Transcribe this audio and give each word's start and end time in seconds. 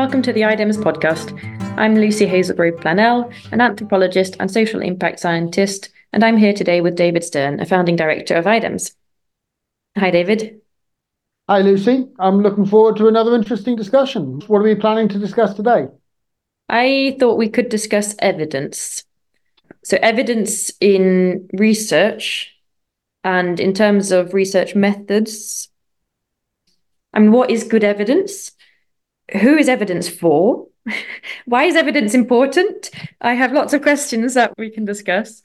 welcome 0.00 0.22
to 0.22 0.32
the 0.32 0.40
IDEMS 0.40 0.78
podcast. 0.78 1.38
I'm 1.76 1.94
Lucie 1.94 2.24
Hazelgrove 2.24 2.80
Planel, 2.80 3.30
an 3.52 3.60
anthropologist 3.60 4.34
and 4.40 4.50
social 4.50 4.80
impact 4.80 5.20
scientist, 5.20 5.90
and 6.14 6.24
I'm 6.24 6.38
here 6.38 6.54
today 6.54 6.80
with 6.80 6.96
David 6.96 7.22
Stern, 7.22 7.60
a 7.60 7.66
founding 7.66 7.96
director 7.96 8.34
of 8.34 8.46
IDEMS. 8.46 8.94
Hi, 9.98 10.10
David. 10.10 10.62
Hi, 11.50 11.60
Lucie. 11.60 12.08
I'm 12.18 12.40
looking 12.40 12.64
forward 12.64 12.96
to 12.96 13.08
another 13.08 13.34
interesting 13.34 13.76
discussion. 13.76 14.40
What 14.46 14.60
are 14.60 14.62
we 14.62 14.74
planning 14.74 15.06
to 15.10 15.18
discuss 15.18 15.52
today? 15.52 15.88
I 16.70 17.18
thought 17.20 17.36
we 17.36 17.50
could 17.50 17.68
discuss 17.68 18.14
evidence. 18.20 19.04
So, 19.84 19.98
evidence 20.00 20.72
in 20.80 21.46
research 21.52 22.56
and 23.22 23.60
in 23.60 23.74
terms 23.74 24.12
of 24.12 24.32
research 24.32 24.74
methods. 24.74 25.68
I 27.12 27.18
mean, 27.18 27.32
what 27.32 27.50
is 27.50 27.64
good 27.64 27.84
evidence? 27.84 28.52
Who 29.32 29.56
is 29.56 29.68
evidence 29.68 30.08
for? 30.08 30.66
Why 31.44 31.64
is 31.64 31.76
evidence 31.76 32.14
important? 32.14 32.90
I 33.20 33.34
have 33.34 33.52
lots 33.52 33.72
of 33.72 33.82
questions 33.82 34.34
that 34.34 34.52
we 34.58 34.70
can 34.70 34.84
discuss. 34.84 35.42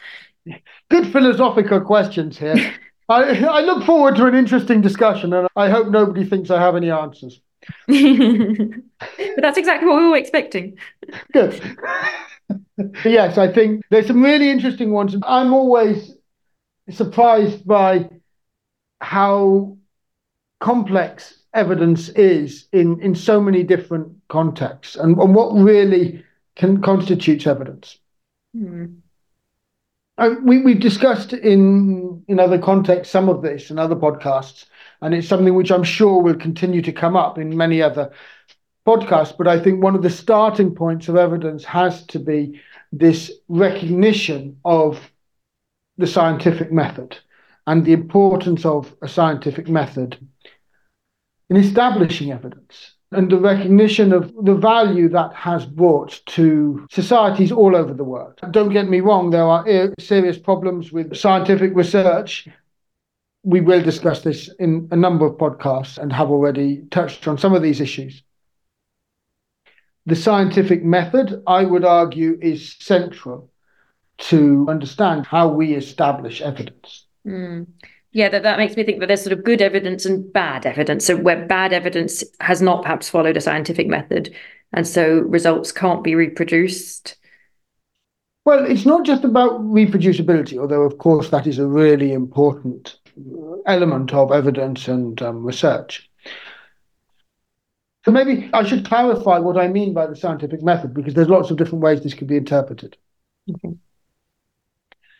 Good 0.90 1.12
philosophical 1.12 1.82
questions 1.82 2.38
here. 2.38 2.56
I, 3.10 3.44
I 3.46 3.62
look 3.62 3.86
forward 3.86 4.16
to 4.16 4.26
an 4.26 4.34
interesting 4.34 4.82
discussion, 4.82 5.34
and 5.34 5.48
I 5.56 5.70
hope 5.70 5.90
nobody 5.90 6.26
thinks 6.26 6.50
I 6.50 6.60
have 6.60 6.76
any 6.76 6.90
answers. 6.90 7.40
but 7.88 7.98
that's 9.38 9.58
exactly 9.58 9.88
what 9.88 9.98
we 9.98 10.10
were 10.10 10.18
expecting. 10.18 10.78
Good. 11.32 11.78
yes, 13.06 13.38
I 13.38 13.52
think 13.52 13.84
there's 13.92 14.08
some 14.08 14.24
really 14.24 14.50
interesting 14.50 14.92
ones. 14.92 15.16
I'm 15.24 15.54
always 15.54 16.16
surprised 16.90 17.66
by 17.66 18.10
how 19.02 19.78
complex 20.60 21.35
evidence 21.56 22.10
is 22.10 22.68
in, 22.72 23.00
in 23.02 23.16
so 23.16 23.40
many 23.40 23.64
different 23.64 24.12
contexts 24.28 24.96
and, 24.96 25.18
and 25.18 25.34
what 25.34 25.54
really 25.54 26.24
can 26.56 26.82
constitutes 26.82 27.48
evidence. 27.48 27.98
Mm. 28.56 28.98
we, 30.44 30.62
we've 30.62 30.80
discussed 30.80 31.34
in, 31.34 32.24
in 32.28 32.40
other 32.40 32.60
contexts 32.60 33.12
some 33.12 33.30
of 33.30 33.42
this 33.42 33.72
in 33.72 33.80
other 33.80 33.96
podcasts, 33.96 34.66
and 35.02 35.14
it's 35.14 35.28
something 35.28 35.56
which 35.56 35.72
I'm 35.72 35.84
sure 35.84 36.22
will 36.22 36.36
continue 36.36 36.82
to 36.82 36.92
come 36.92 37.16
up 37.16 37.38
in 37.38 37.56
many 37.56 37.82
other 37.82 38.12
podcasts. 38.86 39.36
But 39.38 39.48
I 39.48 39.60
think 39.60 39.84
one 39.84 39.96
of 39.96 40.04
the 40.04 40.10
starting 40.10 40.76
points 40.76 41.08
of 41.08 41.16
evidence 41.16 41.66
has 41.66 42.06
to 42.08 42.20
be 42.20 42.62
this 42.92 43.32
recognition 43.50 44.58
of 44.64 45.12
the 45.98 46.08
scientific 46.08 46.72
method 46.72 47.18
and 47.68 47.84
the 47.84 47.94
importance 47.94 48.66
of 48.66 48.96
a 49.02 49.08
scientific 49.08 49.68
method 49.68 50.18
in 51.50 51.58
establishing 51.58 52.32
evidence 52.32 52.96
and 53.12 53.32
the 53.32 53.38
recognition 53.38 54.12
of 54.12 54.34
the 54.44 54.56
value 54.56 55.08
that 55.10 55.34
has 55.34 55.66
brought 55.66 56.22
to 56.26 56.86
societies 56.92 57.52
all 57.52 57.76
over 57.76 57.94
the 57.94 58.04
world. 58.04 58.40
Don't 58.52 58.74
get 58.74 58.90
me 58.90 59.00
wrong, 59.00 59.30
there 59.30 59.44
are 59.44 59.94
serious 60.00 60.38
problems 60.38 60.92
with 60.92 61.16
scientific 61.16 61.76
research. 61.76 62.48
We 63.44 63.62
will 63.62 63.82
discuss 63.82 64.22
this 64.22 64.50
in 64.60 64.88
a 64.92 64.96
number 64.96 65.26
of 65.26 65.38
podcasts 65.38 65.98
and 65.98 66.12
have 66.12 66.32
already 66.32 66.84
touched 66.90 67.28
on 67.28 67.38
some 67.38 67.54
of 67.54 67.62
these 67.62 67.80
issues. 67.80 68.24
The 70.08 70.16
scientific 70.16 70.84
method, 70.84 71.44
I 71.48 71.64
would 71.64 71.86
argue, 71.86 72.38
is 72.42 72.76
central 72.80 73.52
to 74.18 74.66
understand 74.70 75.26
how 75.26 75.50
we 75.50 75.74
establish 75.74 76.42
evidence. 76.42 77.06
Mm 77.26 77.68
yeah, 78.16 78.30
that, 78.30 78.44
that 78.44 78.58
makes 78.58 78.78
me 78.78 78.86
think 78.86 79.02
that 79.02 79.08
there's 79.08 79.22
sort 79.22 79.38
of 79.38 79.44
good 79.44 79.62
evidence 79.62 80.06
and 80.06 80.32
bad 80.32 80.66
evidence. 80.66 81.06
So 81.06 81.18
where 81.18 81.46
bad 81.46 81.74
evidence 81.74 82.24
has 82.40 82.62
not 82.62 82.82
perhaps 82.82 83.10
followed 83.10 83.36
a 83.36 83.42
scientific 83.42 83.88
method, 83.88 84.34
and 84.72 84.88
so 84.88 85.20
results 85.20 85.74
can't 85.74 86.02
be 86.02 86.16
reproduced. 86.16 87.18
Well, 88.46 88.66
it's 88.66 88.86
not 88.86 89.06
just 89.06 89.26
about 89.26 89.60
reproducibility, 89.64 90.58
although 90.58 90.84
of 90.84 90.98
course 90.98 91.30
that 91.32 91.46
is 91.46 91.60
a 91.60 91.68
really 91.68 92.14
important 92.14 92.98
element 93.66 94.14
of 94.14 94.32
evidence 94.32 94.88
and 94.88 95.22
um, 95.22 95.44
research. 95.44 96.10
So 98.06 98.12
maybe 98.12 98.50
I 98.54 98.64
should 98.64 98.86
clarify 98.86 99.40
what 99.40 99.58
I 99.58 99.68
mean 99.68 99.94
by 99.94 100.08
the 100.08 100.16
scientific 100.16 100.64
method, 100.64 100.94
because 100.94 101.16
there's 101.16 101.28
lots 101.28 101.52
of 101.52 101.58
different 101.58 101.84
ways 101.84 102.02
this 102.02 102.14
could 102.14 102.28
be 102.28 102.38
interpreted. 102.38 102.96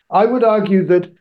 I 0.10 0.26
would 0.26 0.46
argue 0.46 0.86
that 0.86 1.14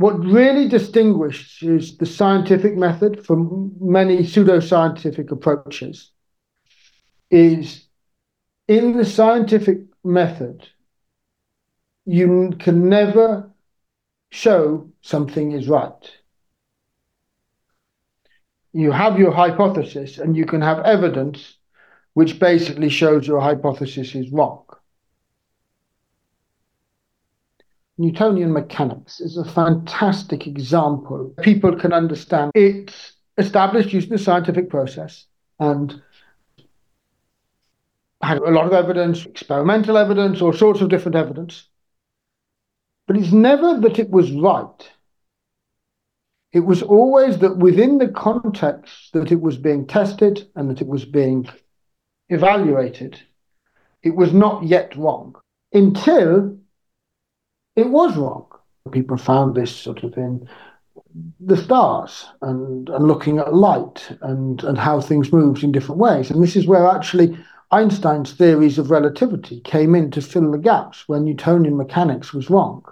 what 0.00 0.18
really 0.24 0.66
distinguishes 0.66 1.98
the 1.98 2.06
scientific 2.06 2.74
method 2.74 3.22
from 3.26 3.70
many 3.78 4.20
pseudoscientific 4.20 5.30
approaches 5.30 6.12
is 7.30 7.84
in 8.66 8.96
the 8.96 9.04
scientific 9.04 9.80
method, 10.02 10.66
you 12.06 12.56
can 12.58 12.88
never 12.88 13.50
show 14.30 14.90
something 15.02 15.52
is 15.52 15.68
right. 15.68 16.10
You 18.72 18.92
have 18.92 19.18
your 19.18 19.32
hypothesis 19.32 20.16
and 20.16 20.34
you 20.34 20.46
can 20.46 20.62
have 20.62 20.78
evidence 20.86 21.58
which 22.14 22.38
basically 22.38 22.88
shows 22.88 23.26
your 23.26 23.40
hypothesis 23.40 24.14
is 24.14 24.30
wrong. 24.30 24.64
Newtonian 28.00 28.50
mechanics 28.50 29.20
is 29.20 29.36
a 29.36 29.44
fantastic 29.44 30.46
example. 30.46 31.34
People 31.42 31.76
can 31.76 31.92
understand 31.92 32.50
it's 32.54 33.12
established 33.36 33.92
using 33.92 34.08
the 34.08 34.16
scientific 34.18 34.70
process 34.70 35.26
and 35.58 36.00
had 38.22 38.38
a 38.38 38.50
lot 38.50 38.64
of 38.64 38.72
evidence, 38.72 39.26
experimental 39.26 39.98
evidence, 39.98 40.40
all 40.40 40.54
sorts 40.54 40.80
of 40.80 40.88
different 40.88 41.14
evidence. 41.14 41.68
But 43.06 43.18
it's 43.18 43.32
never 43.32 43.78
that 43.80 43.98
it 43.98 44.08
was 44.08 44.32
right. 44.32 44.90
It 46.54 46.60
was 46.60 46.82
always 46.82 47.36
that 47.40 47.58
within 47.58 47.98
the 47.98 48.08
context 48.08 49.12
that 49.12 49.30
it 49.30 49.42
was 49.42 49.58
being 49.58 49.86
tested 49.86 50.48
and 50.56 50.70
that 50.70 50.80
it 50.80 50.88
was 50.88 51.04
being 51.04 51.46
evaluated, 52.30 53.20
it 54.02 54.16
was 54.16 54.32
not 54.32 54.64
yet 54.64 54.96
wrong 54.96 55.34
until 55.74 56.56
it 57.76 57.88
was 57.88 58.16
wrong. 58.16 58.46
People 58.90 59.16
found 59.16 59.54
this 59.54 59.74
sort 59.74 60.02
of 60.02 60.16
in 60.16 60.48
the 61.40 61.56
stars 61.56 62.26
and, 62.42 62.88
and 62.88 63.06
looking 63.06 63.38
at 63.38 63.54
light 63.54 64.16
and, 64.22 64.62
and 64.64 64.78
how 64.78 65.00
things 65.00 65.32
moved 65.32 65.62
in 65.62 65.72
different 65.72 66.00
ways. 66.00 66.30
And 66.30 66.42
this 66.42 66.56
is 66.56 66.66
where 66.66 66.86
actually 66.86 67.36
Einstein's 67.70 68.32
theories 68.32 68.78
of 68.78 68.90
relativity 68.90 69.60
came 69.60 69.94
in 69.94 70.10
to 70.12 70.22
fill 70.22 70.50
the 70.50 70.58
gaps 70.58 71.08
where 71.08 71.20
Newtonian 71.20 71.76
mechanics 71.76 72.32
was 72.32 72.50
wrong. 72.50 72.84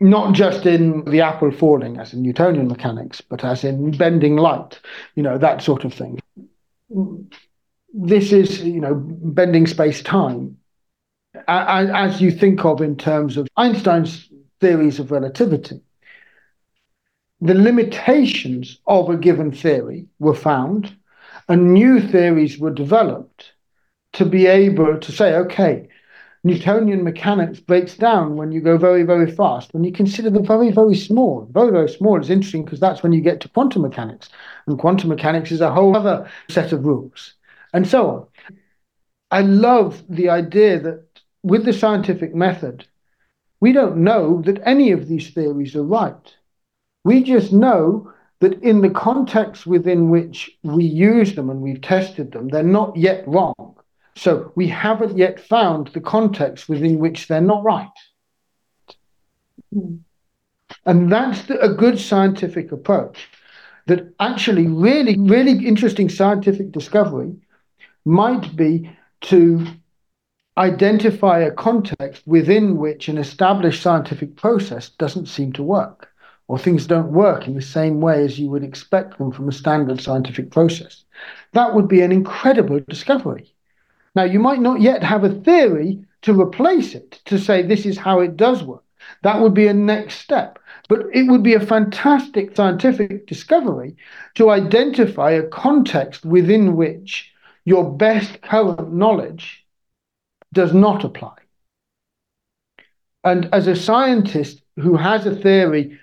Not 0.00 0.34
just 0.34 0.64
in 0.64 1.04
the 1.04 1.20
apple 1.20 1.50
falling, 1.50 1.98
as 1.98 2.14
in 2.14 2.22
Newtonian 2.22 2.68
mechanics, 2.68 3.20
but 3.20 3.44
as 3.44 3.64
in 3.64 3.90
bending 3.92 4.36
light, 4.36 4.80
you 5.14 5.22
know, 5.22 5.36
that 5.38 5.62
sort 5.62 5.84
of 5.84 5.92
thing. 5.92 6.18
This 7.92 8.32
is, 8.32 8.62
you 8.62 8.80
know, 8.80 8.94
bending 8.94 9.66
space 9.66 10.02
time 10.02 10.56
as 11.50 12.20
you 12.20 12.30
think 12.30 12.64
of 12.64 12.80
in 12.80 12.96
terms 12.96 13.36
of 13.36 13.48
Einstein's 13.56 14.28
theories 14.60 14.98
of 14.98 15.10
relativity, 15.10 15.80
the 17.40 17.54
limitations 17.54 18.78
of 18.86 19.08
a 19.08 19.16
given 19.16 19.50
theory 19.50 20.06
were 20.18 20.34
found 20.34 20.94
and 21.48 21.72
new 21.72 22.00
theories 22.00 22.58
were 22.58 22.70
developed 22.70 23.52
to 24.12 24.24
be 24.24 24.46
able 24.46 24.98
to 24.98 25.12
say, 25.12 25.34
okay, 25.34 25.88
Newtonian 26.42 27.04
mechanics 27.04 27.60
breaks 27.60 27.96
down 27.96 28.36
when 28.36 28.50
you 28.50 28.60
go 28.60 28.78
very, 28.78 29.02
very 29.02 29.30
fast. 29.30 29.74
When 29.74 29.84
you 29.84 29.92
consider 29.92 30.30
the 30.30 30.40
very, 30.40 30.70
very 30.70 30.96
small, 30.96 31.46
very, 31.50 31.70
very 31.70 31.88
small 31.88 32.18
is 32.18 32.30
interesting 32.30 32.64
because 32.64 32.80
that's 32.80 33.02
when 33.02 33.12
you 33.12 33.20
get 33.20 33.40
to 33.40 33.48
quantum 33.48 33.82
mechanics. 33.82 34.30
And 34.66 34.78
quantum 34.78 35.10
mechanics 35.10 35.52
is 35.52 35.60
a 35.60 35.72
whole 35.72 35.96
other 35.96 36.30
set 36.48 36.72
of 36.72 36.86
rules, 36.86 37.34
and 37.74 37.86
so 37.86 38.08
on. 38.08 38.26
I 39.30 39.42
love 39.42 40.02
the 40.08 40.30
idea 40.30 40.80
that 40.80 41.04
with 41.42 41.64
the 41.64 41.72
scientific 41.72 42.34
method, 42.34 42.86
we 43.60 43.72
don't 43.72 43.98
know 43.98 44.42
that 44.42 44.62
any 44.64 44.92
of 44.92 45.08
these 45.08 45.30
theories 45.30 45.76
are 45.76 45.82
right. 45.82 46.34
We 47.04 47.22
just 47.22 47.52
know 47.52 48.12
that 48.40 48.62
in 48.62 48.80
the 48.80 48.90
context 48.90 49.66
within 49.66 50.10
which 50.10 50.50
we 50.62 50.84
use 50.84 51.34
them 51.34 51.50
and 51.50 51.60
we've 51.60 51.80
tested 51.80 52.32
them, 52.32 52.48
they're 52.48 52.62
not 52.62 52.96
yet 52.96 53.26
wrong. 53.28 53.76
So 54.16 54.52
we 54.54 54.68
haven't 54.68 55.16
yet 55.16 55.40
found 55.40 55.88
the 55.88 56.00
context 56.00 56.68
within 56.68 56.98
which 56.98 57.28
they're 57.28 57.40
not 57.40 57.62
right. 57.62 57.88
And 59.72 61.12
that's 61.12 61.42
the, 61.42 61.60
a 61.60 61.72
good 61.72 61.98
scientific 61.98 62.72
approach. 62.72 63.28
That 63.86 64.14
actually, 64.20 64.66
really, 64.66 65.18
really 65.18 65.66
interesting 65.66 66.08
scientific 66.08 66.70
discovery 66.70 67.32
might 68.04 68.54
be 68.54 68.90
to 69.22 69.66
identify 70.58 71.40
a 71.40 71.50
context 71.50 72.22
within 72.26 72.76
which 72.76 73.08
an 73.08 73.18
established 73.18 73.82
scientific 73.82 74.36
process 74.36 74.90
doesn't 74.90 75.26
seem 75.26 75.52
to 75.52 75.62
work 75.62 76.10
or 76.48 76.58
things 76.58 76.86
don't 76.86 77.12
work 77.12 77.46
in 77.46 77.54
the 77.54 77.62
same 77.62 78.00
way 78.00 78.24
as 78.24 78.38
you 78.38 78.50
would 78.50 78.64
expect 78.64 79.16
them 79.18 79.30
from 79.30 79.48
a 79.48 79.52
standard 79.52 80.00
scientific 80.00 80.50
process. 80.50 81.04
That 81.52 81.74
would 81.74 81.86
be 81.86 82.00
an 82.00 82.10
incredible 82.10 82.80
discovery. 82.88 83.54
Now, 84.16 84.24
you 84.24 84.40
might 84.40 84.60
not 84.60 84.80
yet 84.80 85.04
have 85.04 85.22
a 85.22 85.28
theory 85.30 86.04
to 86.22 86.38
replace 86.38 86.96
it, 86.96 87.20
to 87.26 87.38
say 87.38 87.62
this 87.62 87.86
is 87.86 87.96
how 87.96 88.18
it 88.18 88.36
does 88.36 88.64
work. 88.64 88.82
That 89.22 89.40
would 89.40 89.54
be 89.54 89.68
a 89.68 89.74
next 89.74 90.16
step. 90.16 90.58
But 90.88 91.06
it 91.12 91.30
would 91.30 91.44
be 91.44 91.54
a 91.54 91.60
fantastic 91.60 92.56
scientific 92.56 93.28
discovery 93.28 93.94
to 94.34 94.50
identify 94.50 95.30
a 95.30 95.46
context 95.46 96.24
within 96.24 96.74
which 96.74 97.32
your 97.64 97.88
best 97.88 98.42
current 98.42 98.92
knowledge 98.92 99.59
does 100.52 100.72
not 100.74 101.04
apply. 101.04 101.36
And 103.24 103.48
as 103.52 103.66
a 103.66 103.76
scientist 103.76 104.62
who 104.76 104.96
has 104.96 105.26
a 105.26 105.34
theory, 105.34 105.98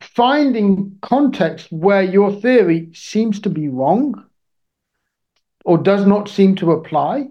finding 0.00 0.96
context 1.02 1.70
where 1.70 2.02
your 2.02 2.32
theory 2.32 2.90
seems 2.94 3.40
to 3.40 3.50
be 3.50 3.68
wrong 3.68 4.24
or 5.64 5.78
does 5.78 6.06
not 6.06 6.28
seem 6.28 6.54
to 6.56 6.72
apply, 6.72 7.28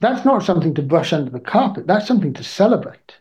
that's 0.00 0.24
not 0.24 0.42
something 0.42 0.74
to 0.74 0.82
brush 0.82 1.12
under 1.12 1.30
the 1.30 1.40
carpet. 1.40 1.86
That's 1.86 2.06
something 2.06 2.32
to 2.34 2.44
celebrate. 2.44 3.16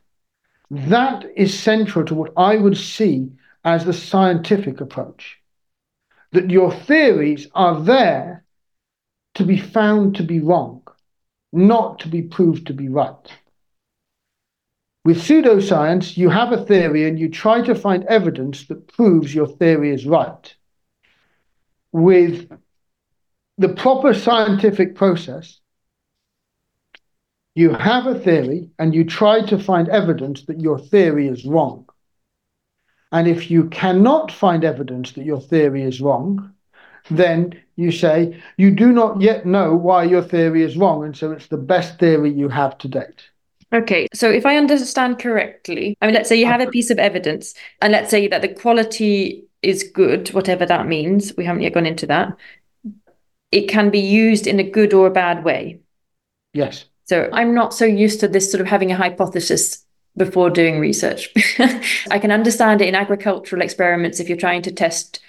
That 0.71 1.25
is 1.35 1.57
central 1.57 2.05
to 2.05 2.15
what 2.15 2.31
I 2.37 2.55
would 2.55 2.77
see 2.77 3.31
as 3.65 3.85
the 3.85 3.93
scientific 3.93 4.79
approach. 4.79 5.39
That 6.31 6.49
your 6.49 6.71
theories 6.73 7.47
are 7.53 7.81
there 7.81 8.45
to 9.35 9.43
be 9.43 9.57
found 9.57 10.15
to 10.15 10.23
be 10.23 10.39
wrong, 10.39 10.78
not 11.51 11.99
to 11.99 12.07
be 12.07 12.21
proved 12.21 12.67
to 12.67 12.73
be 12.73 12.89
right. 12.89 13.33
With 15.05 15.17
pseudoscience, 15.17 16.17
you 16.17 16.29
have 16.29 16.51
a 16.51 16.63
theory 16.65 17.07
and 17.07 17.17
you 17.17 17.29
try 17.29 17.61
to 17.61 17.73
find 17.73 18.03
evidence 18.05 18.65
that 18.67 18.87
proves 18.87 19.33
your 19.33 19.47
theory 19.47 19.91
is 19.91 20.05
right. 20.05 20.55
With 21.91 22.51
the 23.57 23.69
proper 23.69 24.13
scientific 24.13 24.95
process, 24.95 25.59
you 27.55 27.73
have 27.73 28.05
a 28.05 28.19
theory 28.19 28.69
and 28.77 28.93
you 28.93 29.03
try 29.03 29.41
to 29.47 29.57
find 29.57 29.89
evidence 29.89 30.45
that 30.45 30.61
your 30.61 30.77
theory 30.77 31.27
is 31.27 31.45
wrong. 31.45 31.87
And 33.11 33.27
if 33.27 33.49
you 33.49 33.69
cannot 33.69 34.31
find 34.31 34.63
evidence 34.63 35.13
that 35.13 35.25
your 35.25 35.41
theory 35.41 35.81
is 35.83 35.99
wrong, 35.99 36.53
then 37.09 37.59
you 37.75 37.91
say 37.91 38.41
you 38.57 38.71
do 38.71 38.91
not 38.91 39.21
yet 39.21 39.45
know 39.45 39.75
why 39.75 40.03
your 40.03 40.21
theory 40.21 40.63
is 40.63 40.77
wrong. 40.77 41.03
And 41.03 41.15
so 41.15 41.31
it's 41.31 41.47
the 41.47 41.57
best 41.57 41.99
theory 41.99 42.31
you 42.31 42.49
have 42.49 42.77
to 42.79 42.87
date. 42.87 43.29
Okay, 43.71 44.07
so 44.13 44.31
if 44.31 44.45
I 44.45 44.57
understand 44.57 45.19
correctly, 45.19 45.95
I 46.01 46.07
mean, 46.07 46.15
let's 46.15 46.27
say 46.27 46.35
you 46.35 46.47
have 46.47 46.59
a 46.59 46.63
uh-huh. 46.63 46.71
piece 46.71 46.89
of 46.89 46.97
evidence, 46.97 47.53
and 47.81 47.91
let's 47.91 48.09
say 48.09 48.27
that 48.27 48.41
the 48.41 48.47
quality 48.47 49.45
is 49.61 49.83
good, 49.83 50.29
whatever 50.29 50.65
that 50.65 50.87
means. 50.87 51.35
We 51.37 51.45
haven't 51.45 51.61
yet 51.61 51.73
gone 51.73 51.85
into 51.85 52.07
that. 52.07 52.35
It 53.51 53.67
can 53.67 53.91
be 53.91 53.99
used 53.99 54.47
in 54.47 54.59
a 54.59 54.69
good 54.69 54.93
or 54.93 55.07
a 55.07 55.11
bad 55.11 55.43
way. 55.43 55.81
Yes. 56.53 56.85
So 57.05 57.29
I'm 57.33 57.53
not 57.53 57.73
so 57.73 57.85
used 57.85 58.19
to 58.21 58.27
this 58.27 58.51
sort 58.51 58.61
of 58.61 58.67
having 58.67 58.91
a 58.91 58.95
hypothesis 58.95 59.85
before 60.17 60.49
doing 60.49 60.79
research. 60.79 61.29
I 62.11 62.19
can 62.19 62.31
understand 62.31 62.81
it 62.81 62.87
in 62.87 62.95
agricultural 62.95 63.61
experiments 63.61 64.19
if 64.19 64.27
you're 64.27 64.37
trying 64.37 64.61
to 64.63 64.71
test, 64.71 65.19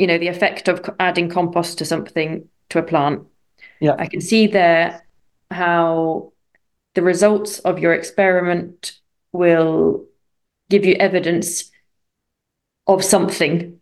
you 0.00 0.06
know, 0.06 0.16
the 0.16 0.28
effect 0.28 0.66
of 0.66 0.80
adding 0.98 1.28
compost 1.28 1.76
to 1.78 1.84
something 1.84 2.48
to 2.70 2.78
a 2.78 2.82
plant. 2.82 3.22
Yeah. 3.80 3.96
I 3.98 4.06
can 4.06 4.22
see 4.22 4.46
there 4.46 5.04
how 5.50 6.32
the 6.94 7.02
results 7.02 7.58
of 7.58 7.78
your 7.78 7.92
experiment 7.92 8.98
will 9.32 10.06
give 10.70 10.86
you 10.86 10.94
evidence 10.94 11.70
of 12.86 13.04
something, 13.04 13.78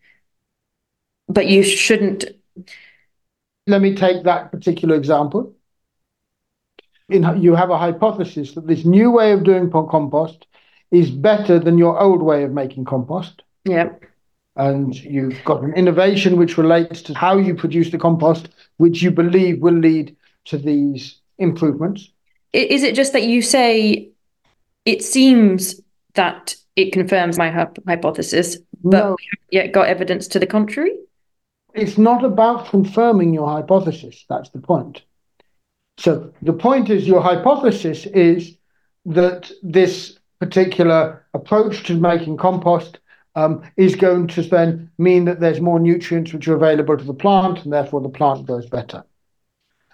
but 1.29 1.47
you 1.47 1.62
shouldn't. 1.62 2.25
Let 3.69 3.81
me 3.81 3.94
take 3.94 4.25
that 4.25 4.50
particular 4.50 4.97
example. 4.97 5.55
In, 7.09 7.41
you 7.41 7.55
have 7.55 7.70
a 7.70 7.79
hypothesis 7.79 8.55
that 8.55 8.67
this 8.67 8.85
new 8.85 9.12
way 9.12 9.31
of 9.32 9.44
doing 9.44 9.70
compost 9.70 10.47
is 10.91 11.11
better 11.11 11.61
than 11.61 11.79
your 11.79 12.00
old 12.00 12.23
way 12.23 12.43
of 12.43 12.50
making 12.50 12.87
compost. 12.87 13.43
Yeah. 13.65 13.91
And 14.58 14.94
you've 14.94 15.43
got 15.44 15.62
an 15.62 15.72
innovation 15.75 16.37
which 16.37 16.58
relates 16.58 17.00
to 17.02 17.14
how 17.14 17.38
you 17.38 17.55
produce 17.55 17.90
the 17.90 17.99
compost, 17.99 18.49
which 18.76 19.00
you 19.02 19.10
believe 19.12 19.60
will 19.60 19.78
lead 19.78 20.16
to 20.46 20.58
these 20.58 21.20
improvements. 21.38 22.10
Is 22.52 22.82
it 22.82 22.94
just 22.94 23.12
that 23.12 23.22
you 23.22 23.40
say 23.40 24.10
it 24.84 25.02
seems 25.02 25.81
that 26.14 26.56
it 26.75 26.93
confirms 26.93 27.38
my 27.38 27.50
hypothesis, 27.87 28.56
but 28.82 28.99
no. 28.99 29.16
we 29.19 29.28
haven't 29.31 29.52
yet 29.52 29.72
got 29.72 29.88
evidence 29.88 30.26
to 30.28 30.38
the 30.38 30.46
contrary? 30.46 30.93
It's 31.75 31.99
not 31.99 32.25
about 32.25 32.69
confirming 32.69 33.34
your 33.34 33.49
hypothesis. 33.49 34.25
That's 34.28 34.50
the 34.50 34.60
point. 34.60 35.02
So 35.99 36.32
the 36.43 36.52
point 36.52 36.90
is 36.90 37.06
your 37.06 37.20
hypothesis 37.20 38.06
is 38.06 38.56
that 39.05 39.50
this 39.62 40.19
particular 40.40 41.25
approach 41.34 41.84
to 41.84 41.94
making 41.94 42.37
compost 42.37 42.99
Um, 43.35 43.63
is 43.77 43.95
going 43.95 44.27
to 44.29 44.43
then 44.43 44.91
mean 44.99 45.27
that 45.27 45.39
there's 45.39 45.61
more 45.61 45.79
nutrients 45.79 46.33
which 46.33 46.49
are 46.49 46.57
available 46.57 46.97
to 46.97 47.05
the 47.05 47.15
plant 47.15 47.63
and 47.63 47.73
therefore 47.73 48.01
the 48.01 48.09
plant 48.09 48.47
grows 48.47 48.69
better. 48.69 49.05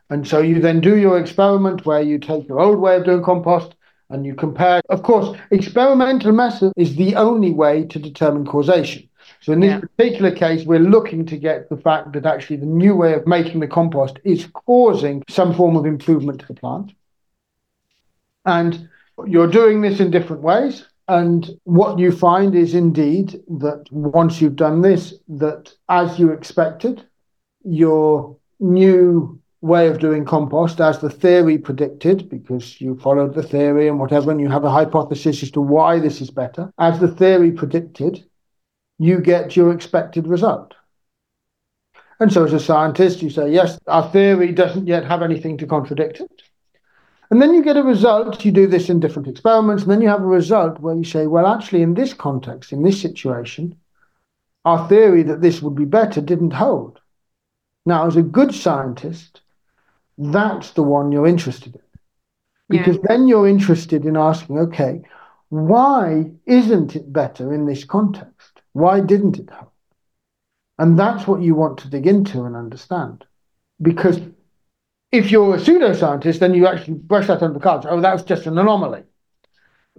And 0.08 0.26
so 0.26 0.38
you 0.38 0.60
then 0.60 0.80
do 0.80 0.96
your 0.96 1.18
experiment 1.18 1.84
where 1.84 2.00
you 2.00 2.18
take 2.18 2.48
your 2.48 2.60
old 2.60 2.78
way 2.78 2.96
of 2.96 3.04
doing 3.04 3.22
compost 3.22 3.74
and 4.10 4.24
you 4.24 4.34
compare. 4.34 4.80
Of 4.88 5.02
course, 5.02 5.36
experimental 5.50 6.32
method 6.32 6.72
is 6.76 6.96
the 6.96 7.16
only 7.16 7.52
way 7.52 7.84
to 7.84 7.98
determine 7.98 8.46
causation. 8.46 9.08
So 9.40 9.52
in 9.52 9.60
this 9.60 9.70
yeah. 9.70 9.80
particular 9.80 10.30
case, 10.30 10.64
we're 10.64 10.78
looking 10.78 11.26
to 11.26 11.36
get 11.36 11.68
the 11.68 11.76
fact 11.76 12.12
that 12.12 12.26
actually 12.26 12.56
the 12.56 12.66
new 12.66 12.94
way 12.94 13.14
of 13.14 13.26
making 13.26 13.60
the 13.60 13.66
compost 13.66 14.18
is 14.24 14.46
causing 14.52 15.22
some 15.28 15.54
form 15.54 15.76
of 15.76 15.86
improvement 15.86 16.40
to 16.40 16.46
the 16.46 16.54
plant. 16.54 16.92
And 18.44 18.88
you're 19.26 19.50
doing 19.50 19.80
this 19.80 20.00
in 20.00 20.10
different 20.10 20.42
ways. 20.42 20.86
And 21.06 21.50
what 21.64 21.98
you 21.98 22.10
find 22.10 22.54
is 22.54 22.74
indeed 22.74 23.42
that 23.60 23.84
once 23.90 24.40
you've 24.40 24.56
done 24.56 24.80
this, 24.80 25.14
that 25.28 25.74
as 25.88 26.18
you 26.18 26.30
expected, 26.30 27.04
your 27.64 28.36
new 28.60 29.38
way 29.60 29.88
of 29.88 29.98
doing 29.98 30.24
compost 30.24 30.80
as 30.80 31.00
the 31.00 31.10
theory 31.10 31.58
predicted, 31.58 32.28
because 32.28 32.80
you 32.80 32.96
followed 32.96 33.34
the 33.34 33.42
theory 33.42 33.88
and 33.88 33.98
whatever, 33.98 34.30
and 34.30 34.40
you 34.40 34.48
have 34.48 34.64
a 34.64 34.70
hypothesis 34.70 35.42
as 35.42 35.50
to 35.50 35.60
why 35.60 35.98
this 35.98 36.20
is 36.20 36.30
better. 36.30 36.72
As 36.78 37.00
the 37.00 37.08
theory 37.08 37.50
predicted, 37.50 38.24
you 38.98 39.20
get 39.20 39.56
your 39.56 39.72
expected 39.72 40.26
result. 40.26 40.74
And 42.20 42.32
so, 42.32 42.44
as 42.44 42.52
a 42.52 42.60
scientist, 42.60 43.22
you 43.22 43.30
say, 43.30 43.50
yes, 43.50 43.78
our 43.86 44.08
theory 44.10 44.52
doesn't 44.52 44.86
yet 44.86 45.04
have 45.04 45.22
anything 45.22 45.58
to 45.58 45.66
contradict 45.66 46.20
it. 46.20 46.33
And 47.30 47.40
then 47.40 47.54
you 47.54 47.64
get 47.64 47.76
a 47.76 47.82
result, 47.82 48.44
you 48.44 48.52
do 48.52 48.66
this 48.66 48.88
in 48.88 49.00
different 49.00 49.28
experiments, 49.28 49.82
and 49.82 49.92
then 49.92 50.02
you 50.02 50.08
have 50.08 50.22
a 50.22 50.26
result 50.26 50.80
where 50.80 50.94
you 50.94 51.04
say, 51.04 51.26
well, 51.26 51.46
actually, 51.46 51.82
in 51.82 51.94
this 51.94 52.12
context, 52.12 52.72
in 52.72 52.82
this 52.82 53.00
situation, 53.00 53.76
our 54.64 54.88
theory 54.88 55.22
that 55.24 55.40
this 55.40 55.62
would 55.62 55.74
be 55.74 55.84
better 55.84 56.20
didn't 56.20 56.52
hold. 56.52 57.00
Now, 57.86 58.06
as 58.06 58.16
a 58.16 58.22
good 58.22 58.54
scientist, 58.54 59.40
that's 60.16 60.70
the 60.72 60.82
one 60.82 61.12
you're 61.12 61.26
interested 61.26 61.74
in. 61.74 61.80
Because 62.68 62.96
yeah. 62.96 63.02
then 63.08 63.26
you're 63.26 63.48
interested 63.48 64.06
in 64.06 64.16
asking, 64.16 64.58
okay, 64.58 65.02
why 65.50 66.30
isn't 66.46 66.96
it 66.96 67.12
better 67.12 67.52
in 67.52 67.66
this 67.66 67.84
context? 67.84 68.60
Why 68.72 69.00
didn't 69.00 69.38
it 69.38 69.50
help? 69.50 69.72
And 70.78 70.98
that's 70.98 71.26
what 71.26 71.42
you 71.42 71.54
want 71.54 71.78
to 71.78 71.88
dig 71.88 72.06
into 72.06 72.44
and 72.44 72.56
understand. 72.56 73.24
Because 73.80 74.20
if 75.14 75.30
you're 75.30 75.54
a 75.54 75.58
pseudoscientist, 75.58 76.40
then 76.40 76.54
you 76.54 76.66
actually 76.66 76.94
brush 76.94 77.28
that 77.28 77.42
under 77.42 77.54
the 77.54 77.62
carpet. 77.62 77.88
Oh, 77.90 78.00
that 78.00 78.12
was 78.12 78.24
just 78.24 78.46
an 78.46 78.58
anomaly. 78.58 79.02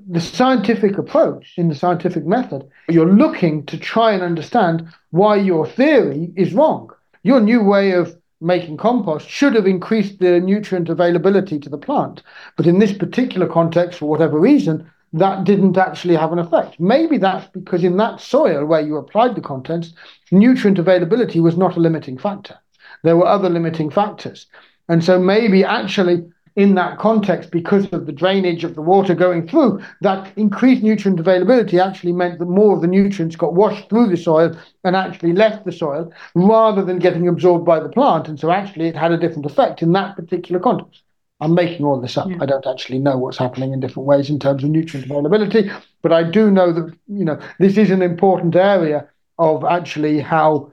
The 0.10 0.20
scientific 0.20 0.98
approach 0.98 1.54
in 1.58 1.70
the 1.70 1.76
scientific 1.76 2.26
method, 2.26 2.70
you're 2.90 3.12
looking 3.12 3.66
to 3.68 3.78
try 3.78 4.12
and 4.12 4.22
understand 4.22 4.88
why 5.12 5.38
your 5.38 5.66
theory 5.66 6.34
is 6.36 6.54
wrong. 6.54 6.90
Your 7.24 7.40
new 7.40 7.64
way 7.64 7.92
of 7.92 8.16
making 8.42 8.76
compost 8.76 9.30
should 9.30 9.56
have 9.56 9.66
increased 9.66 10.20
the 10.20 10.42
nutrient 10.42 10.90
availability 10.90 11.60
to 11.60 11.70
the 11.70 11.78
plant. 11.78 12.22
But 12.58 12.68
in 12.68 12.80
this 12.80 12.92
particular 12.94 13.48
context, 13.48 14.00
for 14.00 14.08
whatever 14.08 14.38
reason, 14.38 14.92
that 15.14 15.46
didn't 15.46 15.78
actually 15.78 16.18
have 16.18 16.34
an 16.34 16.40
effect. 16.40 16.78
Maybe 16.78 17.18
that's 17.18 17.48
because 17.48 17.86
in 17.86 17.96
that 17.98 18.20
soil 18.20 18.66
where 18.66 18.82
you 18.82 18.98
applied 18.98 19.36
the 19.36 19.42
contents, 19.42 19.94
nutrient 20.30 20.78
availability 20.78 21.40
was 21.40 21.56
not 21.56 21.78
a 21.78 21.80
limiting 21.80 22.18
factor. 22.18 22.60
There 23.04 23.16
were 23.16 23.28
other 23.28 23.50
limiting 23.50 23.90
factors. 23.90 24.48
And 24.88 25.04
so 25.04 25.20
maybe 25.20 25.64
actually 25.64 26.24
in 26.56 26.76
that 26.76 26.98
context, 26.98 27.52
because 27.52 27.86
of 27.92 28.06
the 28.06 28.14
drainage 28.14 28.64
of 28.64 28.76
the 28.76 28.82
water 28.82 29.14
going 29.14 29.46
through, 29.48 29.82
that 30.02 30.32
increased 30.38 30.84
nutrient 30.84 31.20
availability 31.20 31.80
actually 31.80 32.14
meant 32.14 32.40
that 32.40 32.46
more 32.46 32.76
of 32.76 32.82
the 32.82 32.88
nutrients 32.88 33.36
got 33.36 33.54
washed 33.54 33.90
through 33.90 34.08
the 34.08 34.16
soil 34.16 34.58
and 34.86 34.96
actually 34.96 35.34
left 35.34 35.66
the 35.66 35.72
soil 35.72 36.12
rather 36.34 36.82
than 36.82 36.98
getting 37.00 37.28
absorbed 37.28 37.66
by 37.66 37.80
the 37.80 37.90
plant. 37.90 38.30
And 38.30 38.40
so 38.40 38.52
actually 38.52 38.88
it 38.88 38.96
had 38.96 39.12
a 39.12 39.18
different 39.18 39.46
effect 39.46 39.82
in 39.82 39.92
that 39.94 40.16
particular 40.16 40.62
context. 40.62 41.02
I'm 41.42 41.54
making 41.54 41.86
all 41.86 42.00
this 42.00 42.18
up. 42.18 42.30
Yeah. 42.30 42.38
I 42.40 42.46
don't 42.46 42.66
actually 42.66 43.00
know 43.00 43.18
what's 43.18 43.38
happening 43.38 43.74
in 43.74 43.82
different 43.82 44.08
ways 44.08 44.30
in 44.30 44.40
terms 44.40 44.64
of 44.64 44.70
nutrient 44.70 45.12
availability, 45.12 45.70
but 46.02 46.14
I 46.14 46.24
do 46.24 46.50
know 46.50 46.72
that 46.72 46.98
you 47.08 47.26
know 47.26 47.38
this 47.60 47.78
is 47.78 47.92
an 47.92 48.02
important 48.02 48.56
area 48.56 49.10
of 49.38 49.66
actually 49.66 50.22
how 50.22 50.72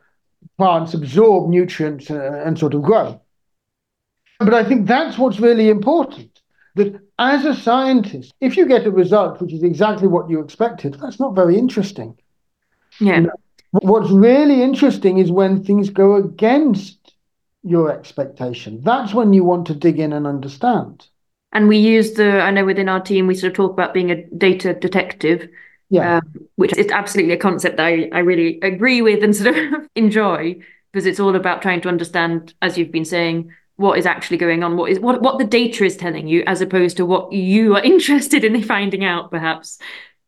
plants 0.58 0.94
absorb 0.94 1.50
nutrients 1.50 2.10
and, 2.10 2.22
and 2.22 2.56
sort 2.56 2.74
of 2.74 2.82
grow. 2.82 3.20
But 4.44 4.54
I 4.54 4.64
think 4.64 4.86
that's 4.86 5.18
what's 5.18 5.40
really 5.40 5.68
important. 5.68 6.40
That 6.74 7.00
as 7.18 7.44
a 7.44 7.54
scientist, 7.54 8.32
if 8.40 8.56
you 8.56 8.66
get 8.66 8.86
a 8.86 8.90
result 8.90 9.40
which 9.40 9.52
is 9.52 9.62
exactly 9.62 10.08
what 10.08 10.30
you 10.30 10.40
expected, 10.40 10.94
that's 10.94 11.20
not 11.20 11.34
very 11.34 11.58
interesting. 11.58 12.16
Yeah. 13.00 13.16
You 13.16 13.20
know, 13.22 13.32
what's 13.72 14.10
really 14.10 14.62
interesting 14.62 15.18
is 15.18 15.30
when 15.30 15.64
things 15.64 15.90
go 15.90 16.16
against 16.16 17.14
your 17.62 17.92
expectation. 17.92 18.80
That's 18.82 19.14
when 19.14 19.32
you 19.32 19.44
want 19.44 19.66
to 19.68 19.74
dig 19.74 19.98
in 19.98 20.12
and 20.12 20.26
understand. 20.26 21.06
And 21.52 21.68
we 21.68 21.76
use 21.76 22.14
the, 22.14 22.40
I 22.40 22.50
know 22.50 22.64
within 22.64 22.88
our 22.88 23.00
team, 23.00 23.26
we 23.26 23.34
sort 23.34 23.52
of 23.52 23.56
talk 23.56 23.72
about 23.72 23.94
being 23.94 24.10
a 24.10 24.24
data 24.30 24.74
detective, 24.74 25.48
yeah. 25.90 26.16
Um, 26.16 26.48
which 26.56 26.74
is 26.78 26.90
absolutely 26.90 27.34
a 27.34 27.36
concept 27.36 27.76
that 27.76 27.84
I, 27.84 28.08
I 28.14 28.20
really 28.20 28.58
agree 28.62 29.02
with 29.02 29.22
and 29.22 29.36
sort 29.36 29.54
of 29.54 29.86
enjoy 29.94 30.56
because 30.90 31.04
it's 31.04 31.20
all 31.20 31.36
about 31.36 31.60
trying 31.60 31.82
to 31.82 31.88
understand, 31.88 32.54
as 32.62 32.78
you've 32.78 32.90
been 32.90 33.04
saying, 33.04 33.52
what 33.76 33.98
is 33.98 34.06
actually 34.06 34.36
going 34.36 34.62
on, 34.62 34.76
what 34.76 34.90
is 34.90 35.00
what 35.00 35.22
what 35.22 35.38
the 35.38 35.44
data 35.44 35.84
is 35.84 35.96
telling 35.96 36.28
you, 36.28 36.42
as 36.46 36.60
opposed 36.60 36.96
to 36.98 37.06
what 37.06 37.32
you 37.32 37.74
are 37.76 37.82
interested 37.94 38.44
in 38.44 38.62
finding 38.62 39.04
out, 39.04 39.30
perhaps. 39.30 39.78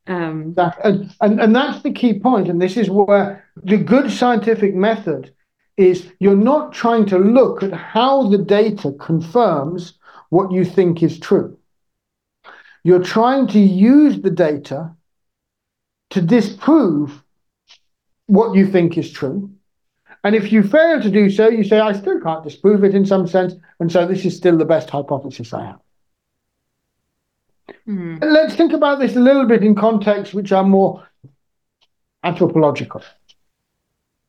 Um, 0.06 0.54
and, 0.82 1.14
and 1.20 1.40
and 1.40 1.56
that's 1.56 1.82
the 1.82 1.92
key 1.92 2.18
point, 2.18 2.48
and 2.48 2.60
this 2.60 2.76
is 2.76 2.90
where 2.90 3.44
the 3.62 3.78
good 3.78 4.10
scientific 4.10 4.74
method 4.74 5.34
is 5.76 6.12
you're 6.20 6.36
not 6.36 6.72
trying 6.72 7.06
to 7.06 7.18
look 7.18 7.62
at 7.62 7.72
how 7.72 8.28
the 8.28 8.38
data 8.38 8.92
confirms 9.00 9.94
what 10.30 10.52
you 10.52 10.64
think 10.64 11.02
is 11.02 11.18
true. 11.18 11.58
You're 12.84 13.02
trying 13.02 13.48
to 13.48 13.58
use 13.58 14.20
the 14.20 14.30
data 14.30 14.94
to 16.10 16.20
disprove 16.20 17.22
what 18.26 18.54
you 18.54 18.66
think 18.66 18.98
is 18.98 19.10
true. 19.10 19.50
And 20.24 20.34
if 20.34 20.50
you 20.50 20.62
fail 20.62 21.00
to 21.02 21.10
do 21.10 21.28
so, 21.28 21.48
you 21.48 21.62
say, 21.62 21.78
I 21.78 21.92
still 21.92 22.18
can't 22.20 22.42
disprove 22.42 22.82
it 22.82 22.94
in 22.94 23.04
some 23.04 23.26
sense. 23.26 23.54
And 23.78 23.92
so 23.92 24.06
this 24.06 24.24
is 24.24 24.34
still 24.36 24.56
the 24.56 24.64
best 24.64 24.88
hypothesis 24.88 25.52
I 25.52 25.66
have. 25.66 25.80
Mm. 27.86 28.24
Let's 28.24 28.54
think 28.54 28.72
about 28.72 28.98
this 28.98 29.16
a 29.16 29.20
little 29.20 29.46
bit 29.46 29.62
in 29.62 29.74
contexts 29.74 30.34
which 30.34 30.50
are 30.50 30.64
more 30.64 31.06
anthropological. 32.24 33.02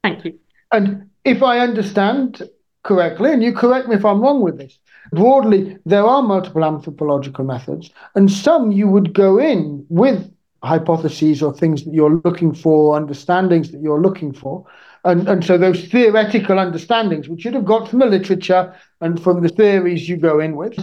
Thank 0.04 0.26
you. 0.26 0.38
And 0.72 1.10
if 1.24 1.42
I 1.42 1.60
understand 1.60 2.42
correctly, 2.84 3.32
and 3.32 3.42
you 3.42 3.54
correct 3.54 3.88
me 3.88 3.96
if 3.96 4.04
I'm 4.04 4.22
wrong 4.22 4.42
with 4.42 4.58
this, 4.58 4.78
broadly, 5.12 5.78
there 5.86 6.06
are 6.06 6.22
multiple 6.22 6.66
anthropological 6.66 7.46
methods, 7.46 7.90
and 8.16 8.30
some 8.30 8.72
you 8.72 8.90
would 8.90 9.14
go 9.14 9.40
in 9.40 9.86
with 9.88 10.30
hypotheses 10.66 11.42
or 11.42 11.54
things 11.54 11.84
that 11.84 11.94
you're 11.94 12.22
looking 12.24 12.54
for, 12.54 12.96
understandings 12.96 13.72
that 13.72 13.82
you're 13.82 14.02
looking 14.02 14.34
for. 14.34 14.66
And, 15.04 15.28
and 15.30 15.46
so 15.46 15.58
those 15.58 15.86
theoretical 15.86 16.58
understandings, 16.58 17.30
which 17.30 17.46
you'd 17.46 17.54
have 17.54 17.66
got 17.66 17.88
from 17.88 18.00
the 18.00 18.08
literature 18.08 18.76
and 19.02 19.22
from 19.22 19.44
the 19.44 19.50
theories 19.50 20.10
you 20.10 20.18
go 20.18 20.40
in 20.40 20.56
with, 20.56 20.78